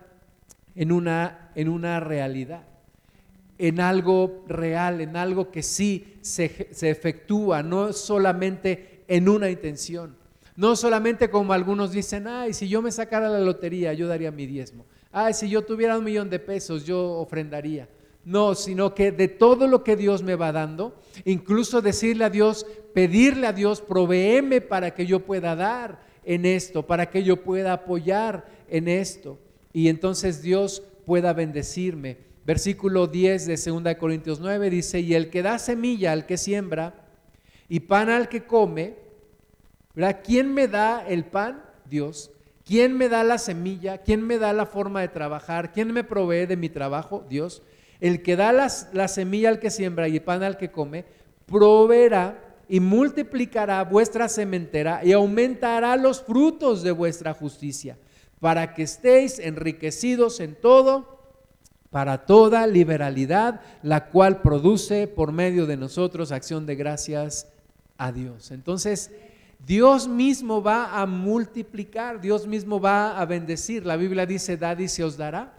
[0.74, 2.66] en una, en una realidad,
[3.56, 10.14] en algo real, en algo que sí se, se efectúa, no solamente en una intención.
[10.56, 14.44] No solamente como algunos dicen, ay, si yo me sacara la lotería, yo daría mi
[14.44, 14.84] diezmo.
[15.10, 17.88] Ay, si yo tuviera un millón de pesos, yo ofrendaría.
[18.26, 22.66] No, sino que de todo lo que Dios me va dando, incluso decirle a Dios,
[22.92, 27.72] pedirle a Dios, proveeme para que yo pueda dar en esto, para que yo pueda
[27.72, 29.38] apoyar en esto.
[29.72, 32.18] Y entonces Dios pueda bendecirme.
[32.44, 36.94] Versículo 10 de 2 Corintios 9 dice, y el que da semilla al que siembra
[37.68, 38.96] y pan al que come,
[39.94, 40.20] ¿verdad?
[40.22, 41.62] ¿Quién me da el pan?
[41.88, 42.30] Dios.
[42.64, 43.98] ¿Quién me da la semilla?
[43.98, 45.72] ¿Quién me da la forma de trabajar?
[45.72, 47.24] ¿Quién me provee de mi trabajo?
[47.28, 47.62] Dios.
[48.00, 51.04] El que da la semilla al que siembra y pan al que come,
[51.46, 57.96] proveerá y multiplicará vuestra sementera y aumentará los frutos de vuestra justicia,
[58.40, 61.16] para que estéis enriquecidos en todo,
[61.90, 67.48] para toda liberalidad, la cual produce por medio de nosotros acción de gracias
[67.96, 68.50] a Dios.
[68.50, 69.10] Entonces,
[69.64, 73.86] Dios mismo va a multiplicar, Dios mismo va a bendecir.
[73.86, 75.54] La Biblia dice, dad y se os dará.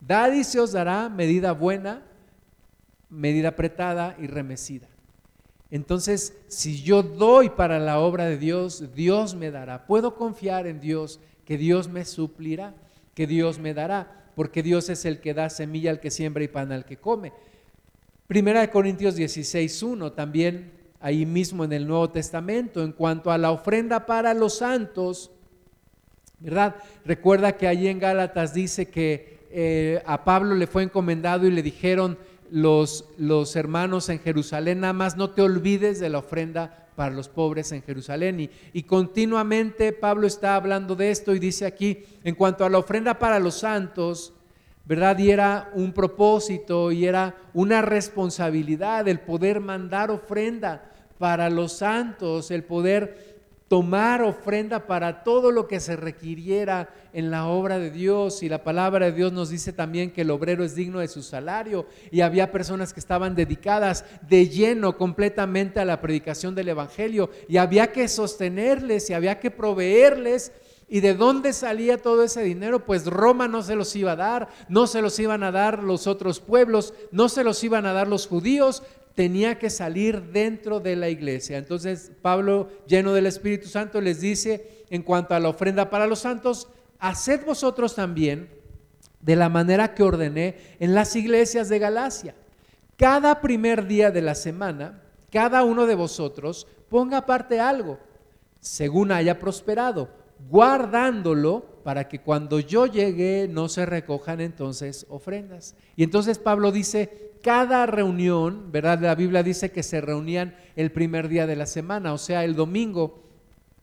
[0.00, 2.02] Dad y se os dará medida buena,
[3.10, 4.88] medida apretada y remecida.
[5.74, 9.88] Entonces, si yo doy para la obra de Dios, Dios me dará.
[9.88, 12.76] Puedo confiar en Dios, que Dios me suplirá,
[13.12, 16.46] que Dios me dará, porque Dios es el que da semilla al que siembra y
[16.46, 17.32] pan al que come.
[18.28, 23.36] Primera de Corintios 16, 1, también ahí mismo en el Nuevo Testamento, en cuanto a
[23.36, 25.32] la ofrenda para los santos,
[26.38, 26.76] ¿verdad?
[27.04, 31.64] Recuerda que allí en Gálatas dice que eh, a Pablo le fue encomendado y le
[31.64, 32.16] dijeron
[32.54, 37.28] los, los hermanos en Jerusalén, nada más no te olvides de la ofrenda para los
[37.28, 38.38] pobres en Jerusalén.
[38.38, 42.78] Y, y, continuamente Pablo está hablando de esto y dice aquí, en cuanto a la
[42.78, 44.34] ofrenda para los santos,
[44.84, 45.18] ¿verdad?
[45.18, 52.52] Y era un propósito y era una responsabilidad el poder mandar ofrenda para los santos,
[52.52, 53.33] el poder
[53.68, 58.42] tomar ofrenda para todo lo que se requiriera en la obra de Dios.
[58.42, 61.22] Y la palabra de Dios nos dice también que el obrero es digno de su
[61.22, 61.86] salario.
[62.10, 67.30] Y había personas que estaban dedicadas de lleno completamente a la predicación del Evangelio.
[67.48, 70.52] Y había que sostenerles y había que proveerles.
[70.86, 72.84] ¿Y de dónde salía todo ese dinero?
[72.84, 76.06] Pues Roma no se los iba a dar, no se los iban a dar los
[76.06, 78.82] otros pueblos, no se los iban a dar los judíos,
[79.14, 81.58] tenía que salir dentro de la iglesia.
[81.58, 86.20] Entonces Pablo, lleno del Espíritu Santo, les dice, en cuanto a la ofrenda para los
[86.20, 88.48] santos, haced vosotros también
[89.20, 92.34] de la manera que ordené en las iglesias de Galacia.
[92.96, 97.98] Cada primer día de la semana, cada uno de vosotros ponga aparte algo,
[98.60, 100.08] según haya prosperado,
[100.48, 105.76] guardándolo para que cuando yo llegue no se recojan entonces ofrendas.
[105.96, 108.98] Y entonces Pablo dice, cada reunión, ¿verdad?
[109.00, 112.54] La Biblia dice que se reunían el primer día de la semana, o sea, el
[112.54, 113.22] domingo.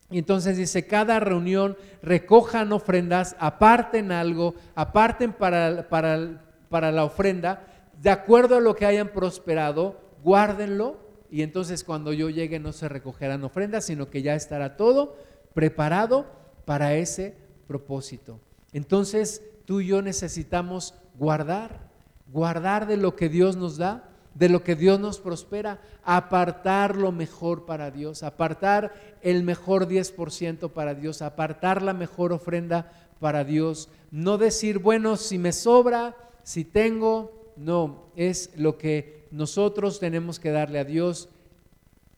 [0.10, 7.68] Y entonces dice, cada reunión recojan ofrendas, aparten algo, aparten para, para, para la ofrenda,
[8.02, 10.98] de acuerdo a lo que hayan prosperado, guárdenlo
[11.30, 15.16] y entonces cuando yo llegue no se recogerán ofrendas, sino que ya estará todo
[15.54, 17.36] preparado para ese
[17.68, 18.40] propósito.
[18.74, 21.92] Entonces tú y yo necesitamos guardar
[22.32, 27.12] guardar de lo que Dios nos da, de lo que Dios nos prospera, apartar lo
[27.12, 33.90] mejor para Dios, apartar el mejor 10% para Dios, apartar la mejor ofrenda para Dios.
[34.10, 40.52] No decir, bueno, si me sobra, si tengo, no, es lo que nosotros tenemos que
[40.52, 41.30] darle a Dios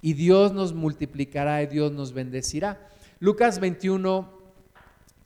[0.02, 2.88] y Dios nos multiplicará y Dios nos bendecirá.
[3.20, 4.33] Lucas 21,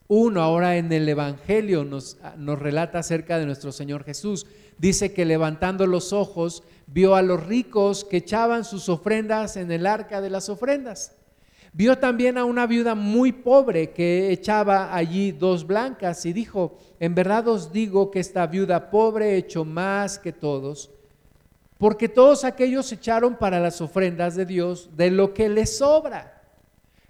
[0.07, 4.45] 1 ahora en el Evangelio nos, nos relata acerca de nuestro Señor Jesús
[4.77, 9.85] dice que levantando los ojos vio a los ricos que echaban sus ofrendas en el
[9.85, 11.13] arca de las ofrendas.
[11.73, 17.13] Vio también a una viuda muy pobre que echaba allí dos blancas y dijo, en
[17.13, 20.89] verdad os digo que esta viuda pobre echó más que todos,
[21.77, 26.41] porque todos aquellos echaron para las ofrendas de Dios de lo que les sobra,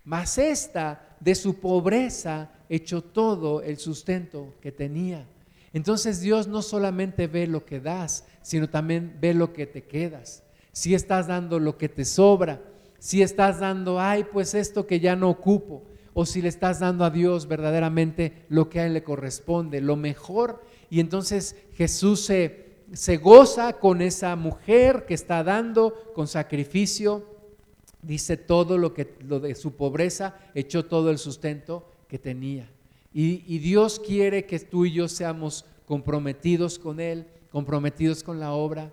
[0.03, 5.27] mas esta de su pobreza echó todo el sustento que tenía.
[5.73, 10.43] Entonces Dios no solamente ve lo que das, sino también ve lo que te quedas.
[10.71, 12.62] Si estás dando lo que te sobra,
[12.99, 17.05] si estás dando, ay, pues esto que ya no ocupo, o si le estás dando
[17.05, 20.63] a Dios verdaderamente lo que a Él le corresponde, lo mejor.
[20.89, 27.24] Y entonces Jesús se, se goza con esa mujer que está dando con sacrificio,
[28.01, 32.70] dice todo lo que lo de su pobreza, echó todo el sustento que tenía.
[33.14, 38.91] Y, Dios quiere que tú y yo seamos comprometidos con Él, comprometidos con la obra,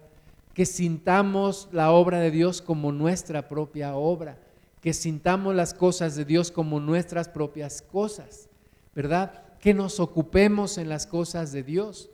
[0.54, 4.38] que sintamos la obra de Dios como nuestra propia obra,
[4.80, 8.48] que sintamos las cosas de Dios como nuestras propias cosas,
[8.94, 9.42] ¿verdad?
[9.58, 12.08] Que nos ocupemos en las cosas de Dios,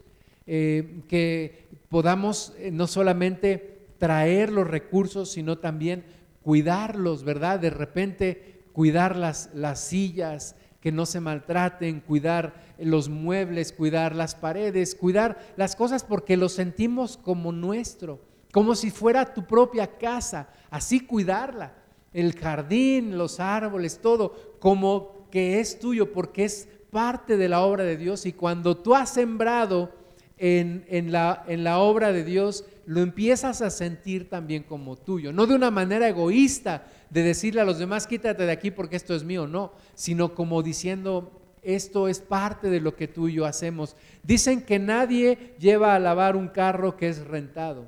[0.46, 6.04] eh, que podamos eh, no solamente traer los recursos, sino también
[6.42, 7.60] cuidarlos, ¿verdad?
[7.60, 14.34] De repente cuidar las, las sillas, que no se maltraten, cuidar los muebles, cuidar las
[14.34, 18.20] paredes, cuidar las cosas porque lo sentimos como nuestro,
[18.52, 21.74] como si fuera tu propia casa, así cuidarla
[22.12, 27.84] el jardín, los árboles, todo, como que es tuyo, porque es parte de la obra
[27.84, 28.26] de Dios.
[28.26, 29.92] Y cuando tú has sembrado
[30.36, 35.32] en, la, en la obra de Dios, lo empiezas a sentir también como tuyo.
[35.32, 39.14] No de una manera egoísta de decirle a los demás, quítate de aquí porque esto
[39.14, 43.46] es mío, no, sino como diciendo, esto es parte de lo que tú y yo
[43.46, 43.94] hacemos.
[44.24, 47.86] Dicen que nadie lleva a lavar un carro que es rentado.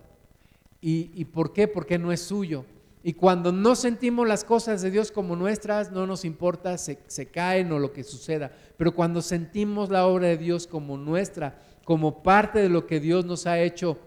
[0.80, 1.66] ¿Y, por qué?
[1.66, 2.64] Porque no es suyo.
[3.02, 7.26] Y cuando no sentimos las cosas de Dios como nuestras, no nos importa, se, se,
[7.26, 8.52] caen o lo que suceda.
[8.76, 13.24] Pero cuando sentimos la obra de Dios como nuestra, como parte de lo que Dios
[13.24, 13.98] nos ha hecho,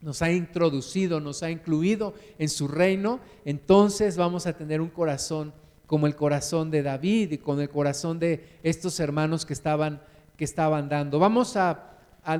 [0.00, 5.52] nos ha introducido, nos ha incluido en su reino, entonces vamos a tener un corazón
[5.86, 10.02] como el corazón de David y con el corazón de estos hermanos que estaban,
[10.36, 11.18] que estaban dando.
[11.18, 11.96] Vamos a,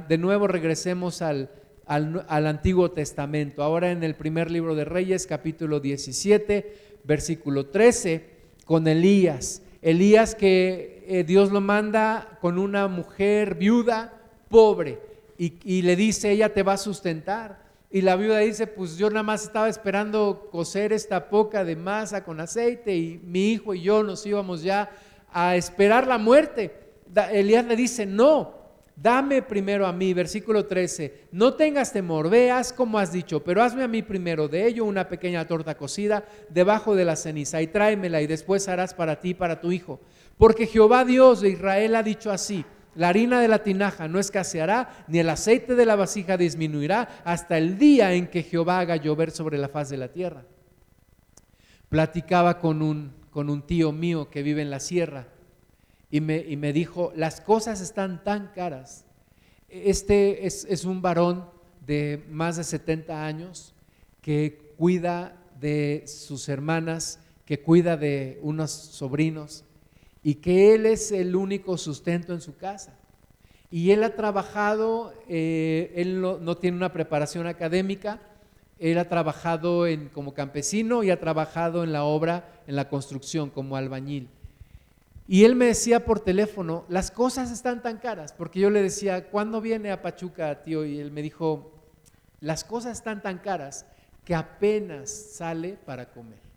[0.06, 1.50] de nuevo regresemos al,
[1.86, 3.62] al, Antiguo Testamento.
[3.62, 9.62] Ahora en el primer libro de Reyes, capítulo 17, versículo 13, con Elías.
[9.80, 14.12] Elías que eh, Dios lo manda con una mujer viuda,
[14.50, 15.00] pobre,
[15.39, 17.62] y, le dice, ella te va a sustentar.
[17.91, 22.24] Y la viuda dice, pues yo nada más estaba esperando cocer esta poca de masa
[22.24, 24.91] con aceite y mi hijo y yo nos íbamos ya
[25.32, 26.74] a esperar la muerte.
[27.32, 28.59] Elías le dice, no,
[29.01, 33.84] dame primero a mí, versículo 13, no tengas temor, veas como has dicho, pero hazme
[33.84, 38.20] a mí primero de ello una pequeña torta cocida debajo de la ceniza y tráemela
[38.20, 40.01] y después harás para ti y para tu hijo.
[40.36, 42.64] Porque Jehová Dios de Israel ha dicho así,
[42.95, 47.59] la harina de la tinaja no escaseará, ni el aceite de la vasija disminuirá hasta
[47.59, 50.45] el día en que Jehová haga llover sobre la faz de la tierra.
[51.89, 55.28] Platicaba con un, con un tío mío que vive en la sierra
[56.11, 59.05] y me, dijo, las cosas están tan caras.
[59.68, 61.51] Este es, un varón
[61.86, 63.74] de más de 70 años
[64.22, 69.64] que cuida de sus hermanas, que cuida de unos sobrinos
[70.22, 72.94] y que él es el único sustento en su casa.
[73.70, 78.20] Y él ha trabajado, eh, él no, tiene una preparación académica,
[78.78, 83.76] él ha trabajado como campesino y ha trabajado en la obra, en la construcción como
[83.76, 84.28] albañil.
[85.26, 89.28] Y él me decía por teléfono, las cosas están tan caras, porque yo le decía,
[89.28, 90.86] ¿cuándo viene a Pachuca, tío?
[90.86, 91.70] Y él me dijo,
[92.40, 93.84] las cosas están tan caras
[94.24, 96.47] que apenas sale para comer.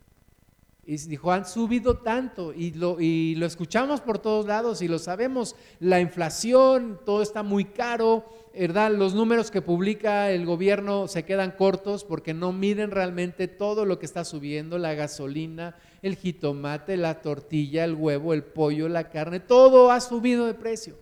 [0.86, 4.98] Y dijo, han subido tanto y lo, y lo escuchamos por todos lados y lo
[4.98, 8.92] sabemos, la inflación, todo está muy caro, ¿verdad?
[8.92, 14.00] Los números que publica el gobierno se quedan cortos porque no miden realmente todo lo
[14.00, 19.40] que está subiendo, la gasolina, el jitomate, la tortilla, el huevo, el pollo, la carne,
[19.40, 20.98] todo ha subido de precio.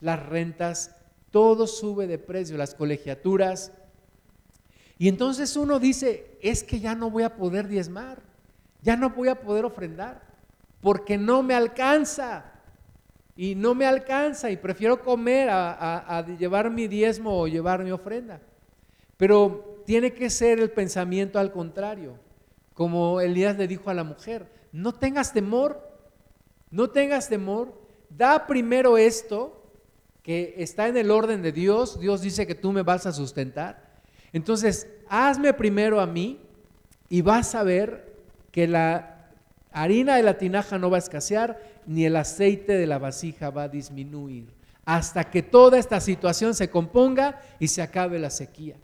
[0.00, 0.94] Las rentas,
[1.30, 3.72] todo sube de precio, las colegiaturas.
[4.98, 8.27] Y entonces uno dice, es que ya no voy a poder diezmar,
[8.82, 10.22] ya no voy a poder ofrendar,
[10.80, 12.52] porque no me alcanza.
[13.36, 17.92] Y no me alcanza y prefiero comer a, a llevar mi diezmo o llevar mi
[17.92, 18.40] ofrenda.
[19.16, 22.18] Pero tiene que ser el pensamiento al contrario
[22.78, 25.82] como Elías le dijo a la mujer, no tengas temor,
[26.70, 27.74] no tengas temor,
[28.08, 29.68] da primero esto
[30.22, 34.00] que está en el orden de Dios, Dios dice que tú me vas a sustentar,
[34.32, 36.40] entonces hazme primero a mí
[37.08, 38.07] y vas a ver
[38.58, 39.28] que la
[39.70, 43.62] harina de la tinaja no va a escasear, ni el aceite de la vasija va
[43.62, 44.48] a disminuir,
[44.84, 48.74] hasta que toda esta situación se componga y se acabe la sequía.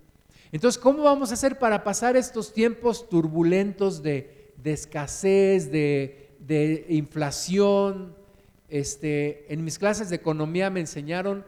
[0.53, 8.15] Entonces, ¿cómo vamos a hacer para pasar estos tiempos turbulentos de, escasez, de, inflación?
[8.69, 11.45] Este, en mis clases de economía me enseñaron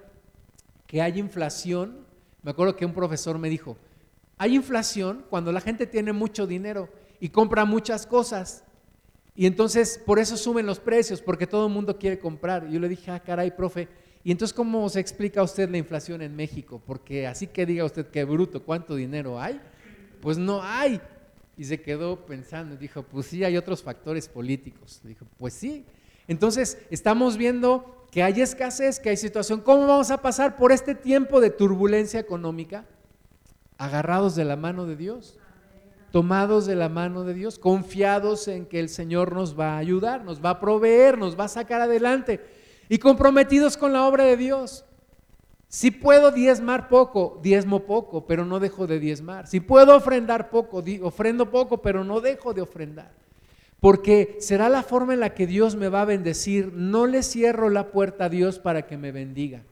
[0.88, 1.98] que hay inflación.
[2.42, 3.76] Me acuerdo que un profesor me dijo,
[4.36, 6.88] hay inflación cuando la gente tiene mucho dinero
[7.20, 8.64] y compra muchas cosas.
[9.34, 12.66] Y entonces por eso suben los precios, porque todo el mundo quiere comprar.
[12.68, 13.88] Y yo le dije, ah, caray, profe,
[14.26, 16.82] y entonces, ¿cómo se explica usted la inflación en México?
[16.84, 19.60] Porque así que diga usted que bruto, ¿cuánto dinero hay?
[20.20, 21.00] Pues no hay.
[21.56, 25.00] Y se quedó pensando y dijo, pues sí, hay otros factores políticos.
[25.04, 25.84] Dijo, pues sí.
[26.26, 29.60] Entonces, estamos viendo que hay escasez, que hay situación.
[29.60, 32.84] ¿Cómo vamos a pasar por este tiempo de turbulencia económica?
[33.78, 35.38] Agarrados de la mano de Dios
[36.16, 40.24] tomados de la mano de Dios, confiados en que el Señor nos va a ayudar,
[40.24, 42.40] nos va a proveer, nos va a sacar adelante
[42.88, 44.86] y comprometidos con la obra de Dios.
[45.68, 49.46] Si puedo diezmar poco, diezmo poco, pero no dejo de diezmar.
[49.46, 53.12] Si puedo ofrendar poco, ofrendo poco, pero no dejo de ofrendar.
[53.78, 56.72] Porque será la forma en la que Dios me va a bendecir.
[56.72, 59.64] No le cierro la puerta a Dios para que me bendiga.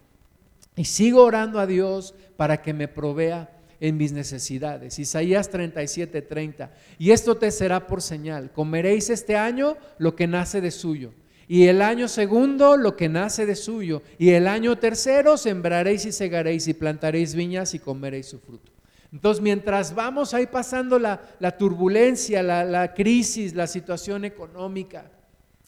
[0.76, 4.98] Y sigo orando a Dios para que me provea en mis necesidades.
[4.98, 6.72] Isaías 37, 30.
[6.98, 8.52] Y esto te será por señal.
[8.52, 11.12] Comeréis este año lo que nace de suyo
[11.48, 16.12] y el año segundo lo que nace de suyo, y el año tercero sembraréis y
[16.12, 18.72] segaréis y plantaréis viñas y comeréis su fruto.
[19.12, 21.20] Entonces, mientras vamos ahí pasando la,
[21.56, 25.10] turbulencia, la, crisis, la situación económica,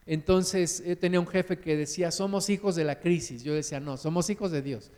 [0.04, 3.44] entonces yo tenía un jefe que decía, somos hijos de la crisis.
[3.44, 4.90] Yo decía, no, somos hijos de Dios,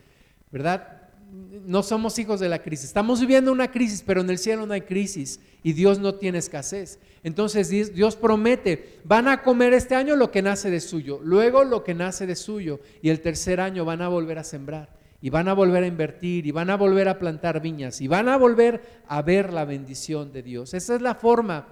[0.50, 0.97] ¿verdad?
[1.30, 2.86] No somos hijos de la crisis.
[2.86, 6.38] Estamos viviendo una crisis, pero en el cielo no hay crisis y Dios no tiene
[6.38, 6.98] escasez.
[7.22, 11.84] Entonces Dios promete, van a comer este año lo que nace de suyo, luego lo
[11.84, 15.48] que nace de suyo y el tercer año van a volver a sembrar y van
[15.48, 19.02] a volver a invertir y van a volver a plantar viñas y van a volver
[19.06, 20.72] a ver la bendición de Dios.
[20.72, 21.68] Esa es la forma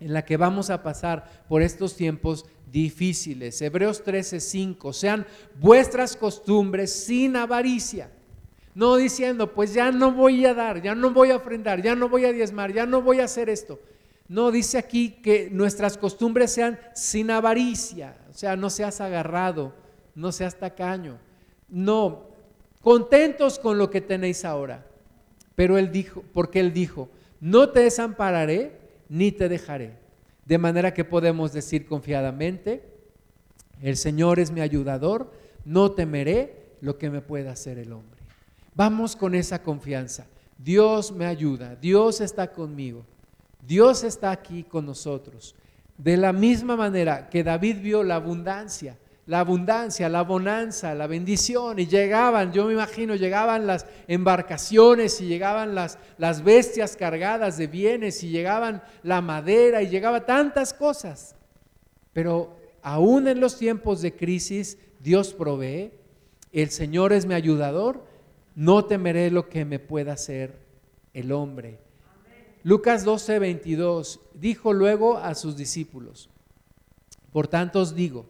[0.00, 3.60] en la que vamos a pasar por estos tiempos difíciles.
[3.60, 5.26] Hebreos 13:5, sean
[5.60, 8.12] vuestras costumbres sin avaricia
[8.78, 12.08] no diciendo, pues ya no voy a dar, ya no voy a ofrendar, ya no
[12.08, 13.80] voy a diezmar, ya no voy a hacer esto.
[14.28, 19.74] No, dice aquí que nuestras costumbres sean sin avaricia, o sea, no seas agarrado,
[20.14, 21.18] no seas tacaño.
[21.68, 22.28] No,
[22.80, 24.86] contentos con lo que tenéis ahora.
[25.56, 27.08] Pero él dijo, porque él dijo,
[27.40, 29.94] no te desampararé ni te dejaré.
[30.44, 32.84] De manera que podemos decir confiadamente,
[33.82, 35.32] el Señor es mi ayudador,
[35.64, 38.17] no temeré lo que me pueda hacer el hombre.
[38.78, 40.28] Vamos con esa confianza.
[40.56, 43.04] Dios me ayuda, Dios está conmigo,
[43.66, 45.56] Dios está aquí con nosotros.
[45.96, 51.80] De la misma manera que David vio la abundancia, la abundancia, la bonanza, la bendición,
[51.80, 57.66] y llegaban, yo me imagino, llegaban las embarcaciones y llegaban las, las bestias cargadas de
[57.66, 61.34] bienes y llegaban la madera y llegaba tantas cosas.
[62.12, 65.90] Pero aún en los tiempos de crisis, Dios provee,
[66.52, 68.06] el Señor es mi ayudador
[68.58, 70.58] no temeré lo que me pueda hacer
[71.14, 71.78] el hombre.
[72.64, 76.28] Lucas 12, 22, dijo luego a sus discípulos,
[77.32, 78.26] por tanto os digo,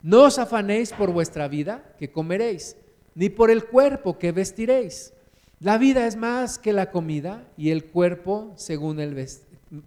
[0.00, 2.78] no os afanéis por vuestra vida que comeréis,
[3.14, 5.12] ni por el cuerpo que vestiréis.
[5.60, 9.28] La vida es más que la comida y el cuerpo según el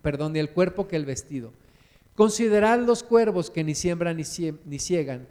[0.04, 1.54] perdón, el cuerpo que el vestido.
[2.14, 4.24] Considerad los cuervos que ni siembran ni,
[4.66, 5.28] ni ciegan,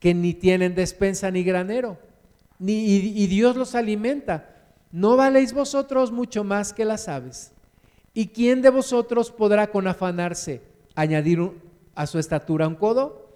[0.00, 1.96] que ni tienen despensa ni granero
[2.60, 4.50] y, Dios los alimenta.
[4.92, 7.52] ¿No valéis vosotros mucho más que las aves?
[8.12, 10.62] ¿Y quién de vosotros podrá con afanarse
[10.94, 11.50] añadir
[11.94, 13.28] a su estatura un codo?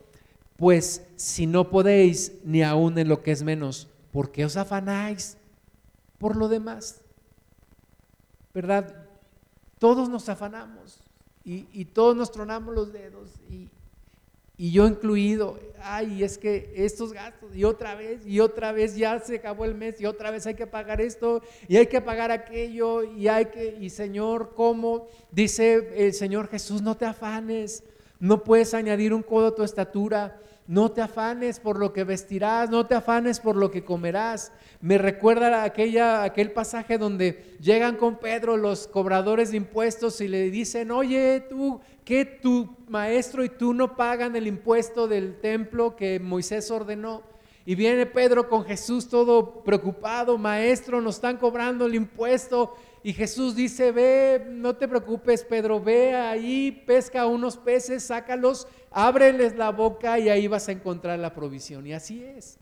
[0.57, 5.37] Pues si no podéis ni aún en lo que es menos, ¿por qué os afanáis
[6.19, 7.01] por lo demás?
[8.55, 9.07] ¿Verdad?
[9.79, 11.01] Todos nos afanamos
[11.45, 13.69] y, y todos nos tronamos los dedos y,
[14.59, 19.21] y yo incluido, ay, es que estos gastos, y otra vez, y otra vez ya
[19.21, 22.33] se acabó el mes, y otra vez hay que pagar esto, y hay que pagar
[22.33, 25.07] aquello, y hay que, y Señor, ¿cómo?
[25.31, 27.85] Dice el Señor Jesús, no te afanes,
[28.19, 32.69] no puedes añadir un codo a tu estatura, no te afanes por lo que vestirás,
[32.69, 34.53] no te afanes por lo que comerás.
[34.83, 40.51] Me recuerda aquella, aquel pasaje donde llegan con Pedro los cobradores de impuestos y le
[40.51, 46.21] dicen, oye, tú, que tu maestro y tú no pagan el impuesto del templo que
[46.21, 47.23] Moisés ordenó?
[47.65, 52.75] Y viene Pedro con Jesús todo preocupado, maestro, nos están cobrando el impuesto.
[53.03, 59.57] Y Jesús dice, ve, no te preocupes, Pedro, ve ahí, pesca unos peces, sácalos, ábreles
[59.57, 61.87] la boca y ahí vas a encontrar la provisión.
[61.87, 62.59] Y así es.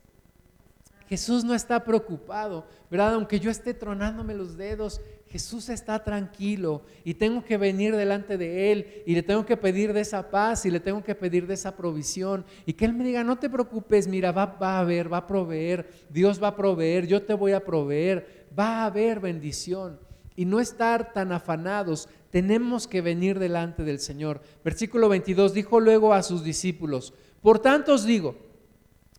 [1.09, 3.15] Jesús no está preocupado, ¿verdad?
[3.15, 8.73] Aunque yo esté tronándome los dedos, Jesús está tranquilo y tengo que venir delante de
[8.73, 11.55] Él y le tengo que pedir de esa paz y le tengo que pedir de
[11.55, 15.13] esa provisión y que Él me diga, no te preocupes, mira, va, va a haber,
[15.13, 19.21] va a proveer, Dios va a proveer, yo te voy a proveer, va a haber
[19.21, 20.01] bendición
[20.37, 22.09] y no estar tan afanados.
[22.31, 24.43] Tenemos que venir delante del Señor.
[24.65, 28.37] Versículo 22 dijo luego a sus discípulos, por tanto os digo,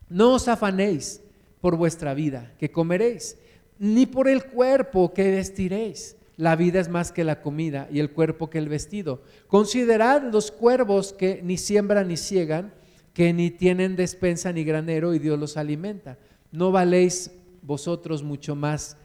[0.09, 1.22] no os afanéis
[1.59, 3.38] por vuestra vida, que comeréis,
[3.80, 6.15] ni por el cuerpo que vestiréis.
[6.38, 9.24] La vida es más que la comida y el cuerpo que el vestido.
[9.47, 12.74] Considerad los cuervos que ni siembran ni ciegan,
[13.13, 16.20] que ni tienen despensa ni granero y Dios los alimenta.
[16.51, 17.32] ¿No valéis
[17.63, 18.97] vosotros mucho más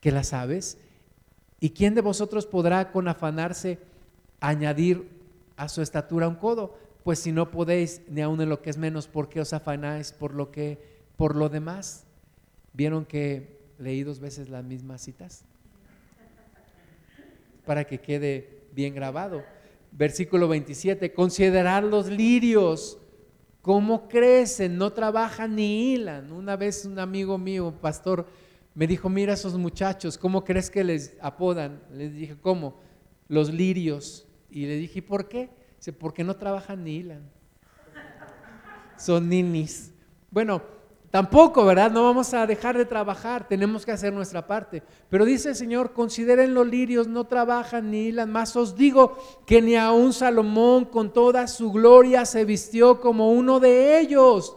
[0.00, 0.76] que las aves?
[1.62, 3.78] ¿Y quién de vosotros podrá con afanarse
[4.40, 5.08] añadir
[5.56, 6.76] a su estatura un codo?
[7.04, 10.10] Pues si no podéis, ni aun en lo que es menos, ¿por qué os afanáis
[10.10, 10.80] por lo que,
[11.16, 12.02] por lo demás?
[12.72, 15.44] ¿Vieron que leí dos veces las mismas citas?
[17.64, 19.44] Para que quede bien grabado.
[19.92, 22.98] Versículo 27, considerad los lirios,
[23.60, 26.32] cómo crecen, no trabajan ni hilan.
[26.32, 28.26] Una vez un amigo mío, pastor,
[28.74, 31.82] me dijo, mira esos muchachos, ¿cómo crees que les apodan?
[31.92, 32.74] Les dije, ¿cómo?
[33.28, 34.26] Los lirios.
[34.50, 35.50] Y le dije, ¿por qué?
[35.76, 37.30] Dice, porque no trabajan ni hilan.
[38.96, 39.92] Son ninis.
[40.30, 40.62] Bueno,
[41.10, 41.90] tampoco, ¿verdad?
[41.90, 44.82] No vamos a dejar de trabajar, tenemos que hacer nuestra parte.
[45.10, 48.30] Pero dice el Señor, consideren los lirios, no trabajan ni hilan.
[48.32, 53.60] Más os digo que ni aun Salomón con toda su gloria se vistió como uno
[53.60, 54.56] de ellos.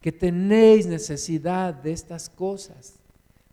[0.00, 3.00] que tenéis necesidad de estas cosas,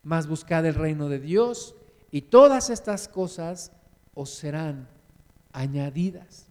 [0.04, 1.76] mas buscad el reino de Dios
[2.12, 3.72] y todas estas cosas
[4.14, 4.88] os serán
[5.52, 6.48] añadidas.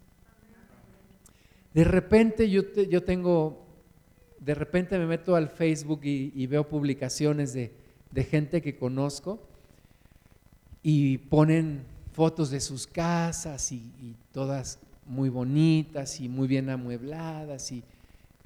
[1.72, 3.64] De repente yo, yo tengo,
[4.40, 7.72] de repente me meto al Facebook y, veo publicaciones de,
[8.30, 9.40] gente que conozco
[10.82, 17.84] y ponen fotos de sus casas y, todas muy bonitas y muy bien amuebladas y,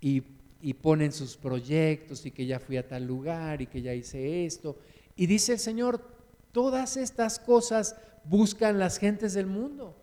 [0.00, 0.22] y
[0.60, 4.44] y ponen sus proyectos y que ya fui a tal lugar y que ya hice
[4.44, 4.76] esto.
[5.16, 6.02] Y dice el Señor,
[6.52, 9.94] todas estas cosas buscan las gentes del mundo.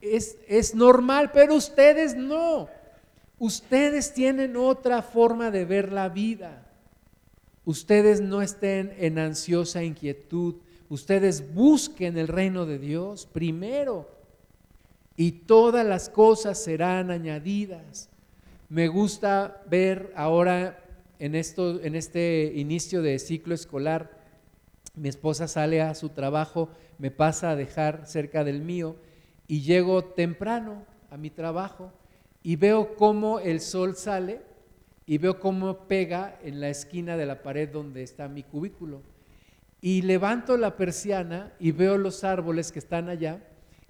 [0.00, 2.68] Es, es normal, pero ustedes no.
[3.38, 6.66] Ustedes tienen otra forma de ver la vida.
[7.64, 10.56] Ustedes no estén en ansiosa inquietud.
[10.88, 14.14] Ustedes busquen el reino de Dios primero
[15.16, 18.08] y todas las cosas serán añadidas.
[18.68, 20.82] Me gusta ver ahora
[21.18, 24.10] en, esto, en este inicio de ciclo escolar,
[24.94, 28.96] mi esposa sale a su trabajo, me pasa a dejar cerca del mío
[29.46, 31.92] y llego temprano a mi trabajo
[32.42, 34.40] y veo cómo el sol sale
[35.06, 39.02] y veo cómo pega en la esquina de la pared donde está mi cubículo.
[39.82, 43.40] Y levanto la persiana y veo los árboles que están allá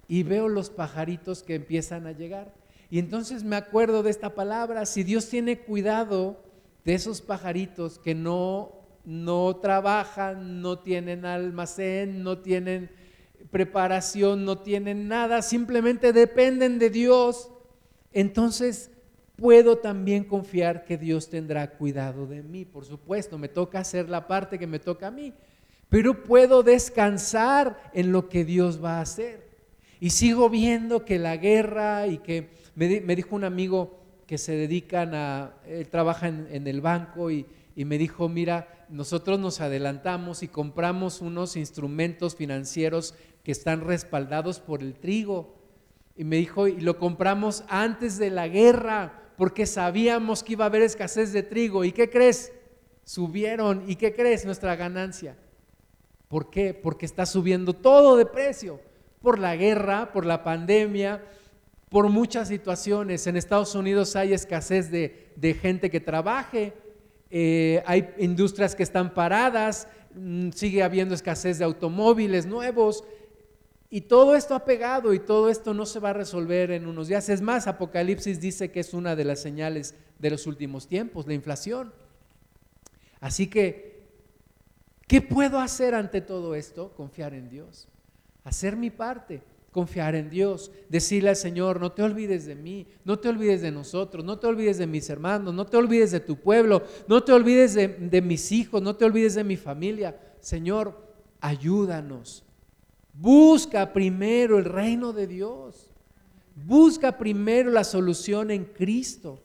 [0.09, 2.64] y veo los pajaritos que empiezan a llegar.
[2.89, 6.43] Y entonces me acuerdo de esta palabra, si Dios tiene cuidado
[6.83, 8.73] de esos pajaritos que no,
[9.05, 12.89] no trabajan, no tienen almacén, no tienen
[13.51, 17.49] preparación, no tienen nada, simplemente dependen de Dios,
[18.11, 18.91] entonces
[19.35, 22.65] puedo también confiar que Dios tendrá cuidado de mí.
[22.65, 25.33] Por supuesto, me toca hacer la parte que me toca a mí,
[25.89, 29.45] pero puedo descansar en lo que Dios va a hacer.
[29.99, 35.15] Y sigo viendo que la guerra y que me, dijo un amigo que se dedican
[35.15, 37.45] a, él trabaja en, el banco y,
[37.75, 44.81] me dijo, mira, nosotros nos adelantamos y compramos unos instrumentos financieros que están respaldados por
[44.81, 45.55] el trigo.
[46.15, 50.67] Y me dijo, y lo compramos antes de la guerra porque sabíamos que iba a
[50.67, 51.83] haber escasez de trigo.
[51.83, 52.53] ¿Y qué crees?
[53.03, 53.83] Subieron.
[53.87, 54.45] ¿Y qué crees?
[54.45, 55.35] Nuestra ganancia.
[56.29, 56.73] ¿Por qué?
[56.73, 58.79] Porque está subiendo todo de precio.
[59.21, 61.21] Por la guerra, por la pandemia,
[61.89, 63.27] por muchas situaciones.
[63.27, 66.73] En Estados Unidos hay escasez de, gente que trabaje,
[67.29, 73.03] eh, hay industrias que están paradas, mm, sigue habiendo escasez de automóviles nuevos.
[73.89, 77.07] Y todo esto ha pegado y todo esto no se va a resolver en unos
[77.07, 77.29] días.
[77.29, 81.33] Es más, Apocalipsis dice que es una de las señales de los últimos tiempos, la
[81.33, 81.93] inflación.
[83.19, 84.03] Así que,
[85.07, 86.93] ¿qué puedo hacer ante todo esto?
[86.93, 87.87] Confiar en Dios,
[88.43, 89.41] hacer mi parte
[89.75, 93.71] confiar en Dios, decirle al Señor, no te olvides de mí, no te olvides de
[93.71, 97.33] nosotros, no te olvides de mis hermanos, no te olvides de tu pueblo, no te
[97.33, 100.17] olvides de, mis hijos, no te olvides de mi familia.
[100.39, 100.97] Señor,
[101.41, 102.45] ayúdanos.
[103.13, 105.89] Busca primero el reino de Dios.
[106.55, 109.41] Busca primero la solución en Cristo.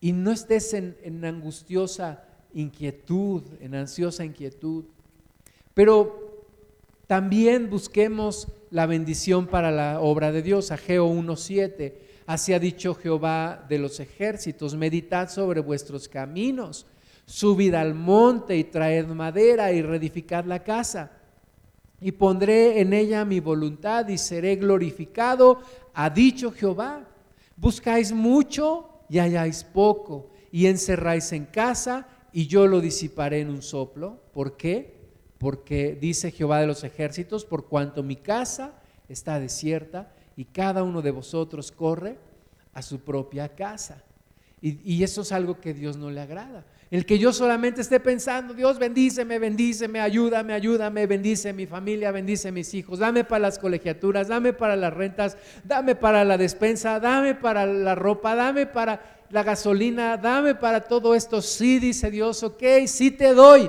[0.00, 2.24] Y no estés en, en angustiosa
[2.54, 4.84] inquietud, en ansiosa inquietud.
[5.74, 6.46] Pero
[7.08, 10.72] también busquemos la bendición para la obra de Dios.
[10.72, 11.92] Ageo 1.7.
[12.26, 16.86] Así ha dicho Jehová de los ejércitos, meditad sobre vuestros caminos,
[17.26, 21.18] subid al monte y traed madera y reedificad la casa.
[22.00, 25.60] y pondré en ella mi voluntad y seré glorificado,
[25.94, 27.06] ha dicho Jehová.
[27.54, 33.62] Buscáis mucho y halláis poco, y encerráis en casa y yo lo disiparé en un
[33.62, 34.18] soplo.
[34.32, 35.01] ¿Por qué?
[35.42, 38.74] Porque dice Jehová de los ejércitos, por cuanto mi casa
[39.08, 42.16] está desierta y cada uno de vosotros corre
[42.72, 44.04] a su propia casa.
[44.60, 46.64] Y, eso es algo que Dios no le agrada.
[46.92, 52.52] El que yo solamente esté pensando, Dios bendíceme, bendíceme, ayúdame, ayúdame, bendice mi familia, bendice
[52.52, 57.34] mis hijos, dame para las colegiaturas, dame para las rentas, dame para la despensa, dame
[57.34, 61.42] para la ropa, dame para la gasolina, dame para todo esto.
[61.42, 63.68] Sí, dice Dios, ok, sí te doy,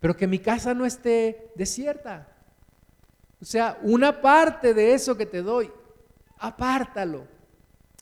[0.00, 2.26] pero que mi casa no esté desierta.
[3.40, 5.70] O sea, una parte de eso que te doy,
[6.38, 7.26] apártalo,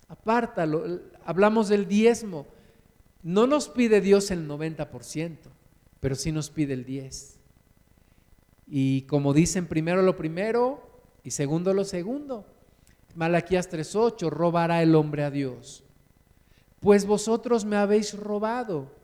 [0.09, 1.01] apártalo.
[1.25, 2.47] Hablamos del diezmo.
[3.23, 5.37] No nos pide Dios el 90%,
[6.01, 7.37] pero sí nos pide el 10%.
[8.69, 12.47] Y como dicen, primero lo primero y segundo lo segundo.
[13.15, 15.85] Malaquías 3:8, robará el hombre a Dios.
[16.81, 18.98] Pues vosotros me habéis robado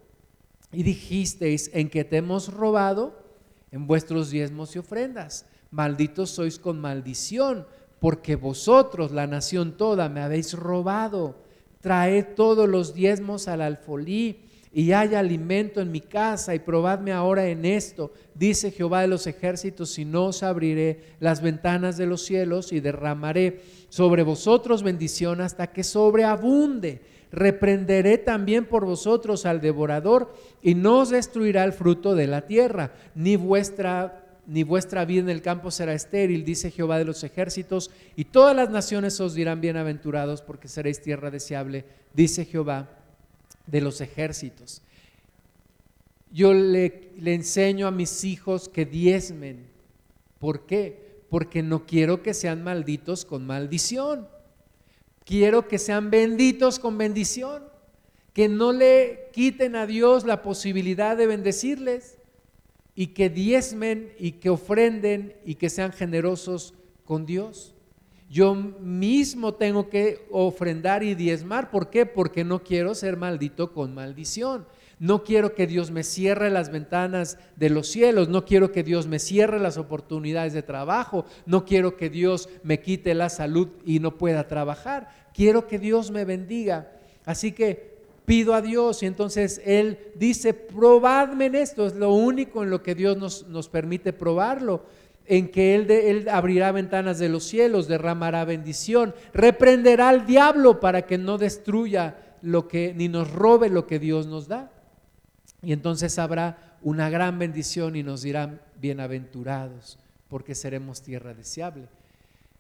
[0.75, 3.23] y dijisteis, en que te hemos robado
[3.71, 7.67] en vuestros diezmos y ofrendas malditos sois con maldición,
[7.99, 11.43] porque vosotros, la nación toda, me habéis robado.
[11.81, 14.41] Traed todos los diezmos al alfolí
[14.73, 19.27] y haya alimento en mi casa y probadme ahora en esto, dice Jehová de los
[19.27, 25.41] ejércitos, si no os abriré las ventanas de los cielos y derramaré sobre vosotros bendición
[25.41, 27.03] hasta que sobreabunde.
[27.35, 30.33] Reprenderé también por vosotros al devorador
[30.63, 35.31] y no os destruirá el fruto de la tierra, ni vuestra ni vuestra vida en
[35.31, 39.61] el campo será estéril, dice Jehová de los ejércitos, y todas las naciones os dirán
[39.61, 42.91] bienaventurados porque seréis tierra deseable, dice Jehová
[43.67, 44.83] de los ejércitos.
[46.31, 49.67] Yo le, le enseño a mis hijos que diezmen.
[50.39, 51.23] ¿Por qué?
[51.31, 54.29] Porque no quiero que sean malditos con maldición.
[55.25, 57.65] Quiero que sean benditos con bendición.
[58.33, 62.19] Que no le quiten a Dios la posibilidad de bendecirles
[62.97, 67.75] y que diezmen y que ofrenden y que sean generosos con Dios.
[68.29, 71.71] Yo mismo tengo que ofrendar y diezmar.
[71.71, 72.07] ¿Por qué?
[72.07, 74.67] Porque no quiero ser maldito con maldición.
[74.99, 79.07] No quiero que Dios me cierre las ventanas de los cielos, no quiero que Dios
[79.07, 83.99] me cierre las oportunidades de trabajo, no quiero que Dios me quite la salud y
[83.99, 85.09] no pueda trabajar.
[85.35, 86.93] Quiero que Dios me bendiga.
[87.25, 92.63] Así que pido a Dios y entonces Él dice, probadme en esto, es lo único
[92.63, 94.85] en lo que Dios nos, nos permite probarlo,
[95.27, 101.07] en que él, él abrirá ventanas de los cielos, derramará bendición, reprenderá al diablo para
[101.07, 104.71] que no destruya lo que, ni nos robe lo que Dios nos da.
[105.65, 109.99] Y entonces habrá una gran bendición y nos dirán bienaventurados,
[110.29, 111.89] porque seremos tierra deseable.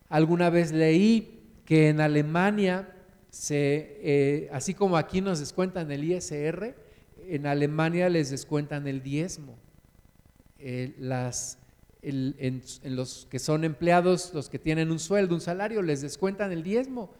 [0.09, 2.89] Alguna vez leí que en Alemania
[3.31, 6.75] se, eh, así como aquí nos descuentan el ISR,
[7.29, 9.57] en Alemania les descuentan el diezmo.
[10.59, 11.59] Eh, las,
[12.03, 16.63] en, los que son empleados, los que tienen un sueldo, un salario, les descuentan el
[16.63, 17.11] diezmo.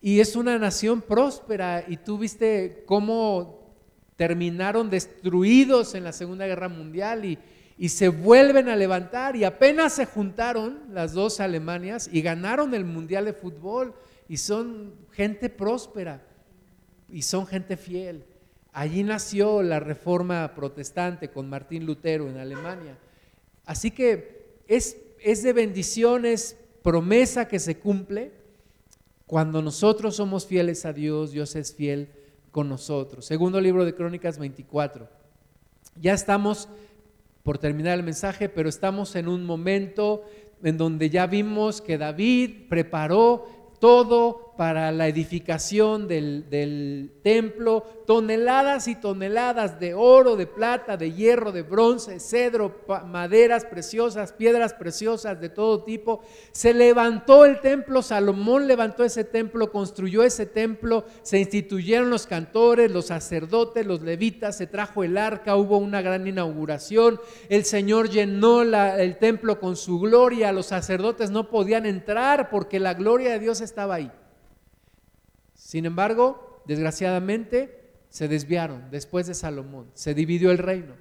[0.00, 3.59] Y es una nación próspera y tú viste cómo
[4.20, 7.38] terminaron destruidos en la Segunda Guerra Mundial y,
[7.78, 12.84] y se vuelven a levantar y apenas se juntaron las dos Alemanias y ganaron el
[12.84, 13.94] Mundial de Fútbol
[14.28, 16.22] y son gente próspera
[17.08, 18.26] y son gente fiel.
[18.74, 22.98] Allí nació la reforma protestante con Martín Lutero en Alemania.
[23.64, 28.32] Así que es, es de bendiciones, promesa que se cumple.
[29.26, 32.19] Cuando nosotros somos fieles a Dios, Dios es fiel
[32.50, 33.24] con nosotros.
[33.24, 35.08] Segundo libro de Crónicas 24.
[36.00, 36.68] Ya estamos
[37.42, 40.24] por terminar el mensaje, pero estamos en un momento
[40.62, 43.46] en donde ya vimos que David preparó
[43.80, 51.50] todo para la edificación del, templo, toneladas y toneladas de oro, de plata, de hierro,
[51.50, 56.20] de bronce, cedro, maderas preciosas, piedras preciosas de todo tipo.
[56.52, 62.90] Se levantó el templo, Salomón levantó ese templo, construyó ese templo, se instituyeron los cantores,
[62.90, 68.60] los sacerdotes, los levitas, se trajo el arca, hubo una gran inauguración, el Señor llenó
[68.60, 73.62] el templo con su gloria, los sacerdotes no podían entrar porque la gloria de Dios
[73.62, 74.12] estaba ahí.
[75.70, 80.94] Sin embargo, desgraciadamente, se desviaron después de Salomón, se dividió el reino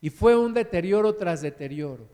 [0.00, 2.08] y fue un deterioro tras deterioro.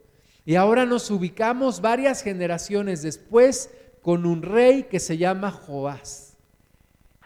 [0.45, 3.71] Y ahora nos ubicamos varias generaciones después
[4.03, 6.37] con un rey que se llama Joás.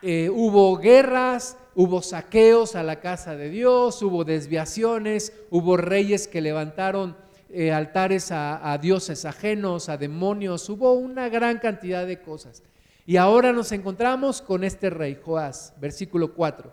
[0.02, 6.40] Eh, hubo guerras, hubo saqueos a la casa de Dios, hubo desviaciones, hubo reyes que
[6.40, 7.16] levantaron
[7.50, 12.62] eh, altares a, a dioses ajenos, a demonios, hubo una gran cantidad de cosas.
[13.06, 16.72] Y ahora nos encontramos con este rey, Joás, versículo 4.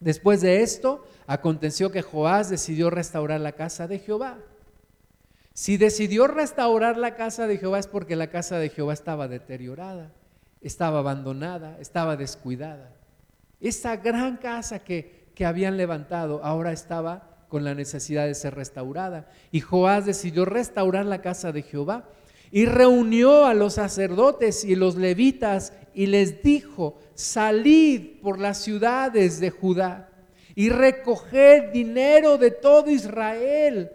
[0.00, 4.38] Después de esto, aconteció que Joás decidió restaurar la casa de Jehová.
[5.54, 10.12] Si decidió restaurar la casa de Jehová es porque la casa de Jehová estaba deteriorada,
[10.60, 12.92] estaba abandonada, estaba descuidada.
[13.60, 19.30] Esa gran casa que, que habían levantado ahora estaba con la necesidad de ser restaurada.
[19.50, 22.04] Y Joás decidió restaurar la casa de Jehová
[22.50, 29.40] y reunió a los sacerdotes y los levitas y les dijo, salid por las ciudades
[29.40, 30.10] de Judá
[30.54, 33.90] y recoged dinero de todo Israel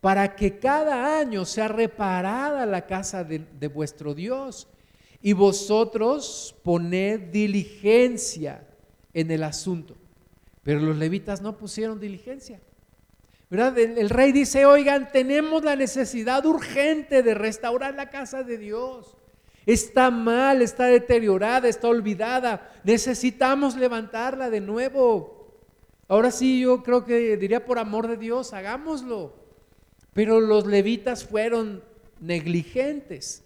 [0.00, 4.68] para que cada año sea reparada la casa de, de vuestro Dios.
[5.20, 8.64] Y vosotros poned diligencia
[9.12, 9.96] en el asunto.
[10.62, 12.60] Pero los levitas no pusieron diligencia.
[13.50, 19.16] El, rey dice, oigan, tenemos la necesidad urgente de restaurar la casa de Dios.
[19.66, 22.72] Está mal, está deteriorada, está olvidada.
[22.82, 25.54] Necesitamos levantarla de nuevo.
[26.08, 29.34] Ahora sí, yo creo que diría por amor de Dios, hagámoslo.
[30.12, 31.82] Pero los levitas fueron
[32.20, 33.44] negligentes.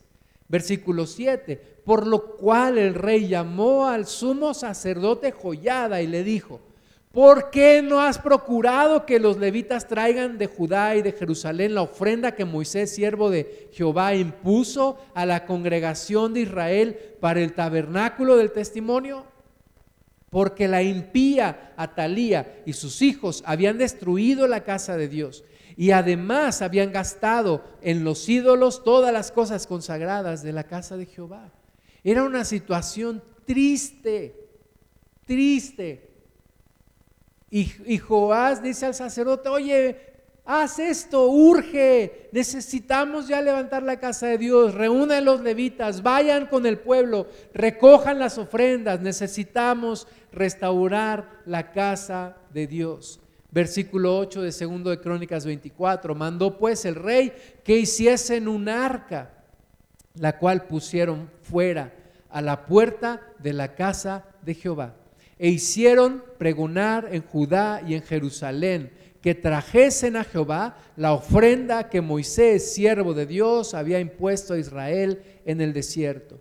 [0.49, 1.57] Versículo 7.
[1.85, 6.61] Por lo cual el rey llamó al sumo sacerdote Joyada y le dijo,
[7.13, 11.83] ¿Por qué no has procurado que los levitas traigan de Judá y de Jerusalén la
[11.83, 18.37] ofrenda que Moisés, siervo de Jehová, impuso a la congregación de Israel para el tabernáculo
[18.37, 19.25] del testimonio?
[20.31, 25.43] Porque la impía Atalía y sus hijos habían destruido la casa de Dios
[25.77, 31.07] y además habían gastado en los ídolos todas las cosas consagradas de la casa de
[31.07, 31.51] Jehová.
[32.05, 34.49] Era una situación triste,
[35.27, 36.10] triste
[37.51, 39.97] y, Joás dice al sacerdote, oye,
[40.45, 46.65] haz esto, urge, necesitamos ya levantar la casa de Dios, reúnan los levitas, vayan con
[46.65, 53.19] el pueblo, recojan las ofrendas, necesitamos restaurar la casa de Dios.
[53.51, 57.33] Versículo 8 de segundo de Crónicas 24, mandó pues el rey
[57.65, 59.33] que hiciesen un arca,
[60.15, 61.93] la cual pusieron fuera
[62.29, 64.95] a la puerta de la casa de Jehová
[65.43, 68.91] e hicieron pregonar en Judá y en Jerusalén
[69.23, 75.23] que trajesen a Jehová la ofrenda que Moisés, siervo de Dios, había impuesto a Israel
[75.47, 76.39] en el desierto.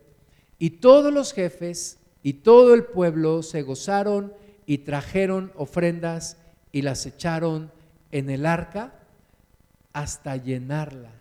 [0.58, 4.34] Y todos los jefes y todo el pueblo se gozaron
[4.66, 6.36] y trajeron ofrendas
[6.74, 7.72] y las echaron
[8.12, 8.94] en el arca
[9.94, 11.12] hasta llenarla.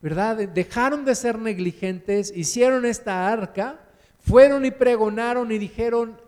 [0.00, 0.48] ¿Verdad?
[0.48, 3.80] Dejaron de ser negligentes, hicieron esta arca,
[4.20, 6.22] fueron y pregonaron y dijeron,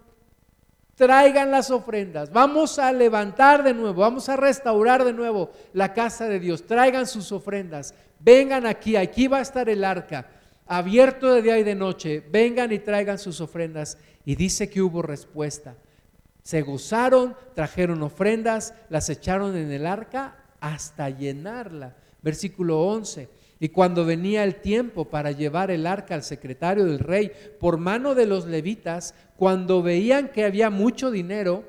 [0.96, 6.26] traigan las ofrendas, vamos a levantar de nuevo, vamos a restaurar de nuevo la casa
[6.26, 10.26] de Dios, traigan sus ofrendas, vengan aquí, aquí va a estar el arca,
[10.66, 13.98] abierto de día y de noche, vengan y traigan sus ofrendas.
[14.24, 15.76] Y dice que hubo respuesta.
[16.42, 21.96] Se gozaron, trajeron ofrendas, las echaron en el arca hasta llenarla.
[22.22, 23.28] Versículo 11.
[23.58, 28.14] Y cuando venía el tiempo para llevar el arca al secretario del rey por mano
[28.14, 31.64] de los levitas, cuando veían que había mucho dinero,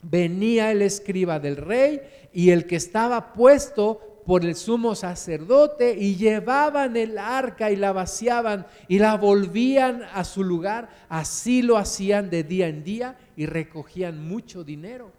[0.00, 2.00] venía el escriba del rey
[2.32, 7.92] y el que estaba puesto por el sumo sacerdote y llevaban el arca y la
[7.92, 10.88] vaciaban y la volvían a su lugar.
[11.08, 15.12] Así lo hacían de día en día y recogían mucho dinero.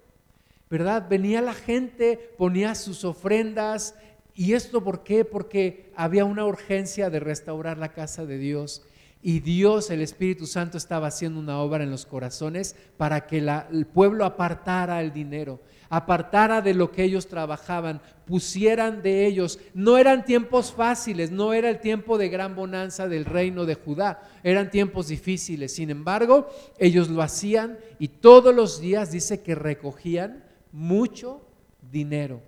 [0.70, 1.06] ¿Verdad?
[1.08, 3.96] Venía la gente, ponía sus ofrendas
[4.36, 5.26] ¿Y esto por qué?
[5.26, 8.84] Porque había una urgencia de restaurar la casa de Dios.
[9.26, 13.86] Y Dios, el Espíritu Santo, estaba haciendo una obra en los corazones para que el
[13.86, 19.60] pueblo apartara el dinero, apartara de lo que ellos trabajaban, pusieran de ellos.
[19.74, 24.30] No eran tiempos fáciles, no era el tiempo de gran bonanza del reino de Judá,
[24.44, 25.74] eran tiempos difíciles.
[25.74, 31.48] Sin embargo, ellos lo hacían y todos los días dice que recogían mucho
[31.80, 32.42] dinero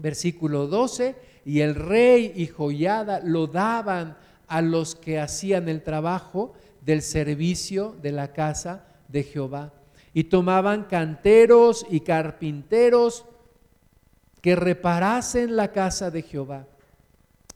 [0.00, 6.54] versículo 12, y el rey y Joyada lo daban a los que hacían el trabajo
[6.84, 9.72] del servicio de la casa de Jehová.
[10.12, 13.24] Y tomaban canteros y carpinteros
[14.40, 16.66] que reparasen la casa de Jehová,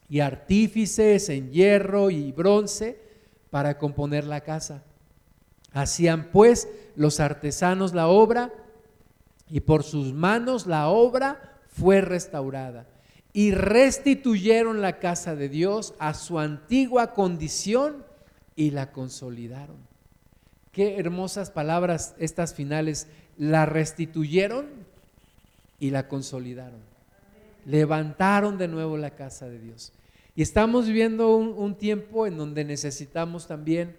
[0.09, 3.01] y artífices en hierro y bronce
[3.51, 4.85] para componer la casa.
[5.73, 8.53] Hacían pues los artesanos la obra,
[9.49, 12.87] y por sus manos la obra fue restaurada
[13.33, 18.05] y restituyeron la casa de Dios a su antigua condición
[18.55, 19.77] y la consolidaron.
[20.71, 23.09] Qué hermosas palabras estas finales.
[23.37, 24.67] La restituyeron
[25.81, 26.81] y la consolidaron.
[27.67, 29.93] levantaron de nuevo la casa de Dios.
[30.37, 33.97] Y estamos viviendo un, tiempo en donde necesitamos también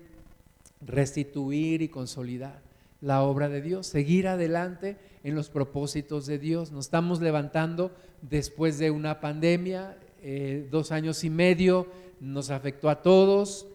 [0.86, 2.62] restituir y consolidar
[3.02, 6.72] la obra de Dios, seguir adelante en los propósitos de Dios.
[6.72, 11.88] Nos estamos levantando después de una pandemia, eh, dos años y medio,
[12.20, 13.66] nos afectó a todos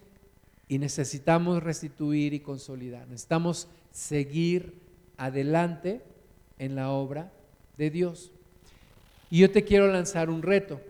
[0.68, 3.08] y necesitamos restituir y consolidar.
[3.08, 4.74] Necesitamos seguir
[5.16, 6.02] adelante
[6.60, 7.32] en la obra
[7.76, 8.30] de Dios.
[9.28, 10.80] Y yo te quiero lanzar un reto,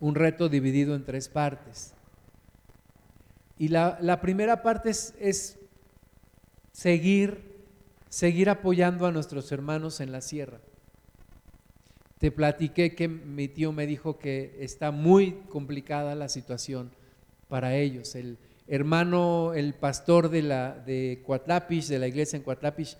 [0.00, 1.92] un reto dividido en tres partes.
[3.58, 5.58] Y la, primera parte es, es,
[6.72, 7.47] seguir,
[8.08, 10.60] seguir apoyando a nuestros hermanos en la sierra.
[12.18, 16.90] Te platiqué que mi tío me dijo que está muy complicada la situación
[17.48, 18.14] para ellos.
[18.14, 22.96] El hermano, el pastor de, la, de de la iglesia en Cuatlapish,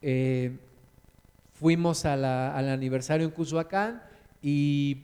[0.00, 0.58] eh,
[1.52, 4.02] fuimos al aniversario en Cuzuacán
[4.42, 5.02] y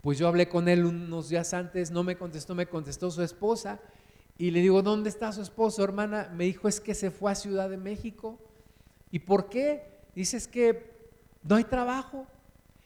[0.00, 3.80] pues yo hablé con él unos días antes, no me contestó, me contestó su esposa
[4.38, 6.30] y le digo, ¿dónde está su esposo, hermana?
[6.34, 8.38] Me dijo, es que se fue a Ciudad de México.
[9.10, 9.82] ¿Y por qué?
[10.14, 10.92] Dice, es que
[11.42, 12.26] no hay trabajo.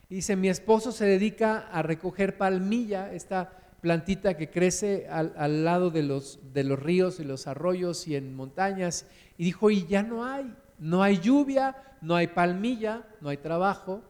[0.09, 6.03] dice, mi esposo se dedica a recoger palmilla, esta plantita que crece al, lado de
[6.03, 6.39] los
[6.79, 9.07] ríos y los arroyos y en montañas.
[9.39, 14.03] Y dijo, y ya no hay, no hay lluvia, no hay palmilla, no hay trabajo,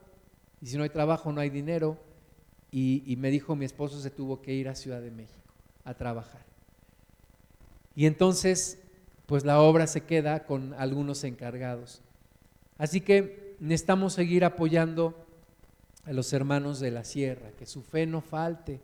[0.61, 1.99] y si no hay trabajo no hay dinero.
[2.73, 6.50] Y, me dijo, mi esposo se tuvo que ir a Ciudad de México a trabajar.
[8.01, 8.79] Y entonces,
[9.27, 12.01] pues la obra se queda con algunos encargados.
[12.79, 15.27] Así que necesitamos seguir apoyando
[16.07, 18.81] a los hermanos de la sierra, que su fe no falte,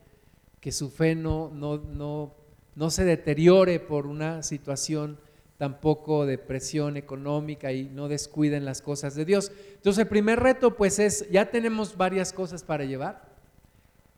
[0.60, 2.34] que su fe no, no, no,
[2.74, 5.18] no se deteriore por una situación
[5.56, 9.50] tampoco de presión económica y no descuiden las cosas de Dios.
[9.76, 13.30] Entonces el primer reto pues es, ya tenemos varias cosas para llevar,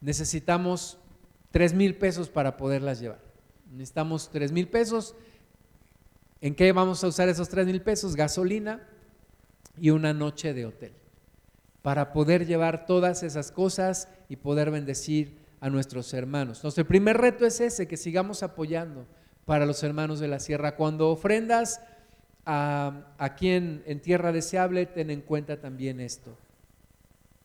[0.00, 0.98] necesitamos
[1.52, 3.27] tres mil pesos para poderlas llevar.
[3.72, 5.14] Necesitamos tres mil pesos.
[6.40, 8.16] ¿En qué vamos a usar esos tres mil pesos?
[8.16, 8.86] Gasolina
[9.80, 10.92] y una noche de hotel
[11.82, 16.58] para poder llevar todas esas cosas y poder bendecir a nuestros hermanos.
[16.58, 19.06] Entonces el primer reto es ese, que sigamos apoyando
[19.44, 20.76] para los hermanos de la sierra.
[20.76, 21.80] Cuando ofrendas
[22.44, 26.36] a, quien en tierra deseable, ten en cuenta también esto,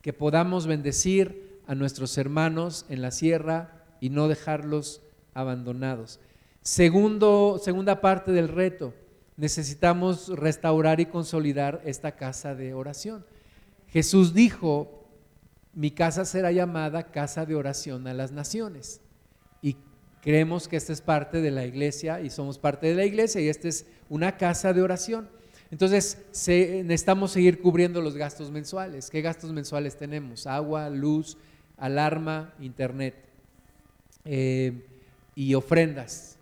[0.01, 5.01] que podamos bendecir a nuestros hermanos en la sierra y no dejarlos
[5.33, 6.19] abandonados.
[6.61, 8.93] Segundo, segunda parte del reto,
[9.37, 13.25] necesitamos restaurar y consolidar esta casa de oración.
[13.87, 15.07] Jesús dijo,
[15.73, 19.01] mi casa será llamada casa de oración a las naciones.
[19.61, 19.77] Y
[20.23, 23.49] Creemos que esta es parte de la iglesia y somos parte de la iglesia y
[23.49, 25.27] esta es una casa de oración.
[25.69, 26.17] Entonces,
[26.47, 29.09] necesitamos seguir cubriendo los gastos mensuales.
[29.09, 30.47] ¿Qué gastos mensuales tenemos?
[30.47, 31.37] Agua, luz,
[31.75, 33.15] alarma, internet
[34.23, 34.85] eh,
[35.35, 36.37] y ofrendas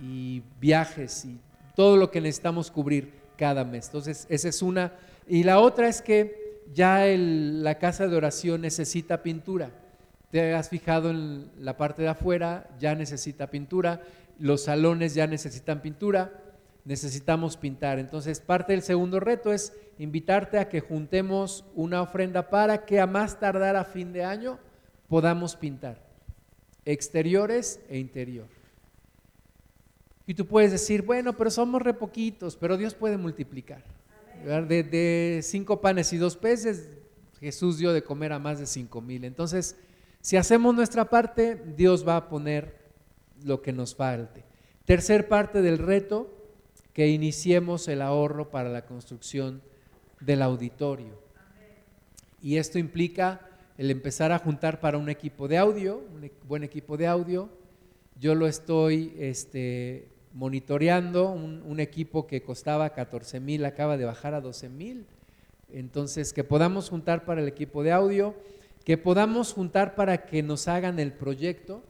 [0.00, 1.38] y viajes y
[1.74, 3.86] todo lo que necesitamos cubrir cada mes.
[3.86, 4.92] Entonces, esa es una.
[5.28, 9.70] Y la otra es que ya la casa de oración necesita pintura
[10.30, 14.02] te has fijado en la parte de afuera, ya necesita pintura,
[14.38, 16.32] los salones ya necesitan pintura,
[16.84, 17.98] necesitamos pintar.
[17.98, 23.06] Entonces, parte del segundo reto es invitarte a que juntemos una ofrenda para que a
[23.06, 24.58] más tardar a fin de año
[25.08, 26.05] podamos pintar
[26.86, 28.46] exteriores e interior.
[30.26, 33.84] Y tú puedes decir, bueno, pero somos re poquitos, pero Dios puede multiplicar.
[34.44, 36.88] De, de, cinco panes y dos peces,
[37.40, 39.24] Jesús dio de comer a más de cinco mil.
[39.24, 39.76] Entonces,
[40.20, 42.74] si hacemos nuestra parte, Dios va a poner
[43.44, 44.44] lo que nos falte.
[44.84, 46.32] Tercer parte del reto,
[46.92, 49.60] que iniciemos el ahorro para la construcción
[50.20, 51.20] del auditorio.
[52.40, 53.45] Y esto implica
[53.78, 57.48] el empezar a juntar para un equipo de audio, un e-, buen equipo de audio.
[58.18, 64.34] Yo lo estoy este, monitoreando, un, un, equipo que costaba 14 mil, acaba de bajar
[64.34, 65.06] a 12 mil.
[65.70, 68.34] Entonces, que podamos juntar para el equipo de audio
[68.86, 71.82] que podamos juntar para que nos hagan el proyecto,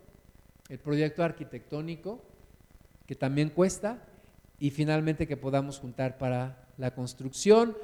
[0.71, 2.25] el proyecto arquitectónico,
[3.05, 4.03] que también cuesta,
[4.59, 7.77] y finalmente que podamos juntar para la construcción.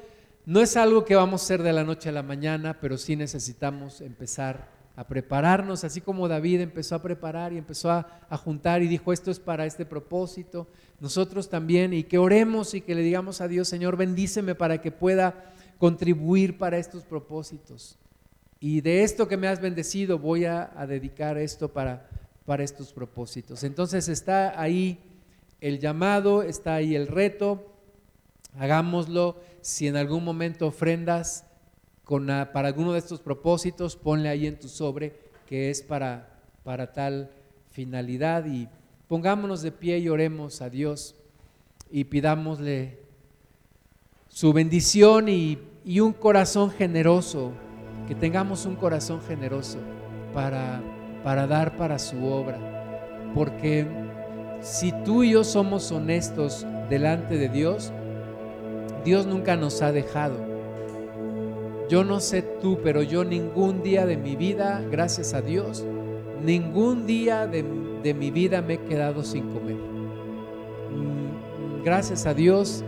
[0.45, 3.15] No es algo que vamos a hacer de la noche a la mañana, pero sí
[3.15, 8.83] necesitamos empezar a prepararnos, así como David empezó a preparar y empezó a, a, juntar
[8.83, 10.67] y dijo, esto es para este propósito,
[10.99, 14.91] nosotros también, y que oremos y que le digamos a Dios, Señor, bendíceme para que
[14.91, 17.97] pueda contribuir para estos propósitos.
[18.59, 22.07] Y de esto que me has bendecido voy a, dedicar esto para,
[22.45, 23.63] para estos propósitos.
[23.63, 24.99] Entonces está ahí
[25.59, 27.73] el llamado, está ahí el reto,
[28.57, 29.37] hagámoslo.
[29.63, 31.45] Si en algún momento ofrendas,
[32.05, 35.13] para alguno de estos propósitos, ponle ahí en tu sobre
[35.47, 36.27] que es para,
[36.65, 37.31] para tal
[37.71, 38.45] finalidad.
[38.45, 38.67] Y
[39.07, 41.15] pongámonos de pie y oremos a Dios
[41.89, 42.99] y pidámosle
[44.27, 47.53] su bendición y, y un corazón generoso,
[48.05, 49.77] que tengamos un corazón generoso
[50.33, 50.81] para,
[51.23, 52.59] para dar para su obra,
[53.33, 53.87] porque
[54.61, 57.93] si tú y yo somos honestos delante de Dios,
[59.03, 60.35] Dios nunca nos ha dejado.
[61.89, 65.85] Yo no sé tú, pero yo ningún día de mi vida, gracias a Dios,
[66.43, 67.63] ningún día de,
[68.01, 69.75] de mi vida me he quedado sin comer.
[69.75, 72.83] Mm, gracias a Dios,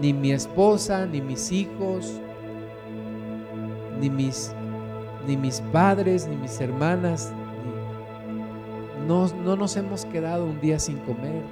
[0.00, 2.20] ni mi esposa, ni mis hijos,
[4.00, 4.52] ni mis,
[5.26, 7.32] ni mis padres, ni mis hermanas,
[9.06, 11.42] no, no nos hemos quedado un día sin comer.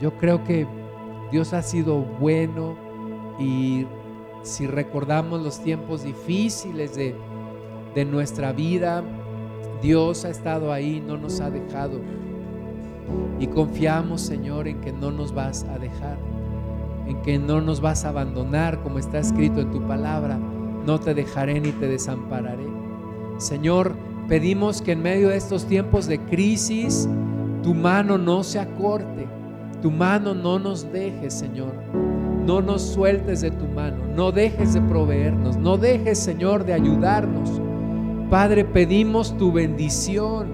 [0.00, 0.66] Yo creo que
[1.30, 2.76] Dios ha sido bueno
[3.38, 3.86] y
[4.42, 7.14] si recordamos los tiempos difíciles de,
[7.94, 9.04] de nuestra vida,
[9.80, 12.00] Dios ha estado ahí, no nos ha dejado.
[13.38, 16.18] Y confiamos, Señor, en que no nos vas a dejar,
[17.06, 20.38] en que no nos vas a abandonar, como está escrito en tu palabra.
[20.84, 22.66] No te dejaré ni te desampararé.
[23.38, 23.94] Señor,
[24.28, 27.08] pedimos que en medio de estos tiempos de crisis,
[27.62, 29.39] tu mano no se acorte
[29.80, 31.72] tu mano no nos dejes, Señor.
[32.46, 34.04] No nos sueltes de tu mano.
[34.14, 35.56] No dejes de proveernos.
[35.56, 37.60] No dejes, Señor, de ayudarnos.
[38.30, 40.48] Padre, pedimos tu bendición.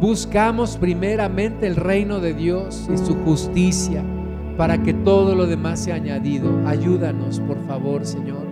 [0.00, 4.04] Buscamos primeramente el reino de Dios y su justicia
[4.56, 6.50] para que todo lo demás sea añadido.
[6.66, 8.46] Ayúdanos, por favor, Señor.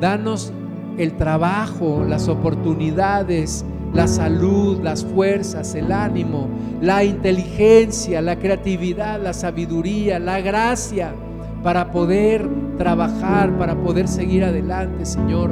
[0.00, 0.52] Danos
[0.98, 3.64] el trabajo, las oportunidades,
[3.96, 6.48] la salud, las fuerzas, el ánimo,
[6.82, 11.14] la inteligencia, la creatividad, la sabiduría, la gracia
[11.62, 15.50] para poder trabajar, para poder seguir adelante, Señor,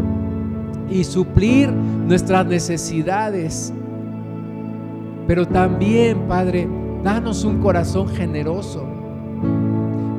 [0.90, 3.72] y suplir nuestras necesidades.
[5.26, 6.68] Pero también, Padre,
[7.02, 8.86] danos un corazón generoso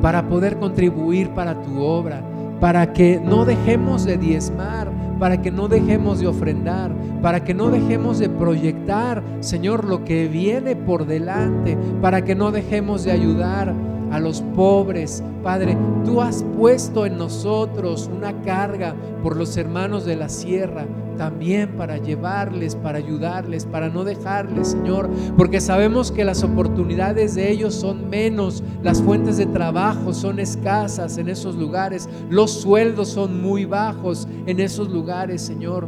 [0.02, 2.24] para poder contribuir para tu obra,
[2.60, 6.92] para que no dejemos de diezmar, para que no dejemos de ofrendar,
[7.22, 12.52] para que no dejemos de proyectar, Señor, lo que viene por delante, para que no
[12.52, 13.74] dejemos de ayudar
[14.12, 15.24] a los pobres.
[15.44, 20.86] Padre, tú has puesto en nosotros una carga por los hermanos de la sierra,
[21.18, 27.52] también para llevarles, para ayudarles, para no dejarles, Señor, porque sabemos que las oportunidades de
[27.52, 33.42] ellos son menos, las fuentes de trabajo son escasas en esos lugares, los sueldos son
[33.42, 35.88] muy bajos en esos lugares, Señor,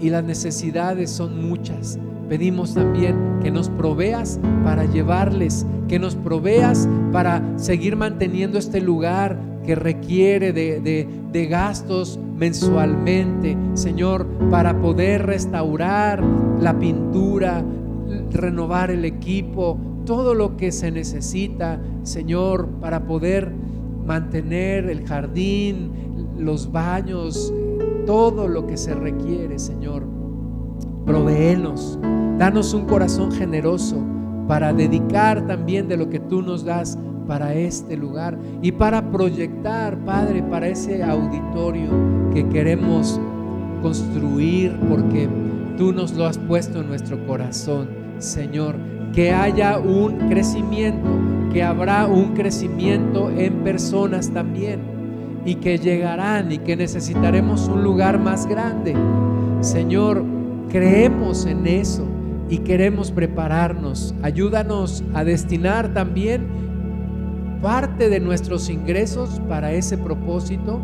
[0.00, 1.98] y las necesidades son muchas.
[2.28, 9.38] Pedimos también que nos proveas para llevarles, que nos proveas para seguir manteniendo este lugar
[9.64, 16.22] que requiere de, gastos mensualmente, Señor, para poder restaurar
[16.60, 17.64] la pintura,
[18.30, 23.52] renovar el equipo, todo lo que se necesita, Señor, para poder
[24.06, 25.92] mantener el jardín,
[26.38, 27.52] los baños,
[28.06, 30.06] todo lo que se requiere, Señor.
[31.04, 31.98] Proveenos
[32.38, 33.96] Danos un corazón generoso
[34.48, 39.98] para dedicar también de lo que tú nos das para este lugar y para proyectar,
[39.98, 41.90] Padre, para ese auditorio
[42.32, 43.20] que queremos
[43.82, 45.28] construir porque
[45.76, 47.88] tú nos lo has puesto en nuestro corazón,
[48.18, 48.76] Señor.
[49.12, 51.08] Que haya un crecimiento,
[51.52, 54.80] que habrá un crecimiento en personas también
[55.44, 58.94] y que llegarán y que necesitaremos un lugar más grande.
[59.60, 60.24] Señor,
[60.70, 62.06] creemos en eso
[62.48, 64.14] y queremos prepararnos.
[64.22, 66.46] Ayúdanos a destinar también
[67.62, 70.80] parte de nuestros ingresos para ese propósito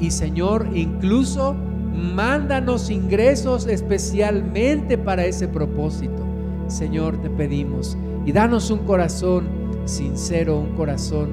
[0.00, 6.24] y Señor, incluso mándanos ingresos especialmente para ese propósito.
[6.66, 9.46] Señor, te pedimos y danos un corazón
[9.84, 11.28] sincero, un corazón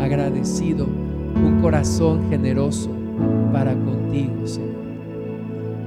[0.00, 2.90] agradecido, un corazón generoso
[3.52, 4.74] para contigo, Señor.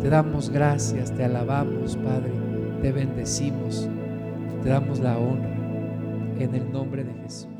[0.01, 2.36] Te damos gracias, te alabamos, Padre
[2.81, 3.89] te bendecimos,
[4.63, 5.55] te damos la honra
[6.39, 7.56] en el nombre de Jesús.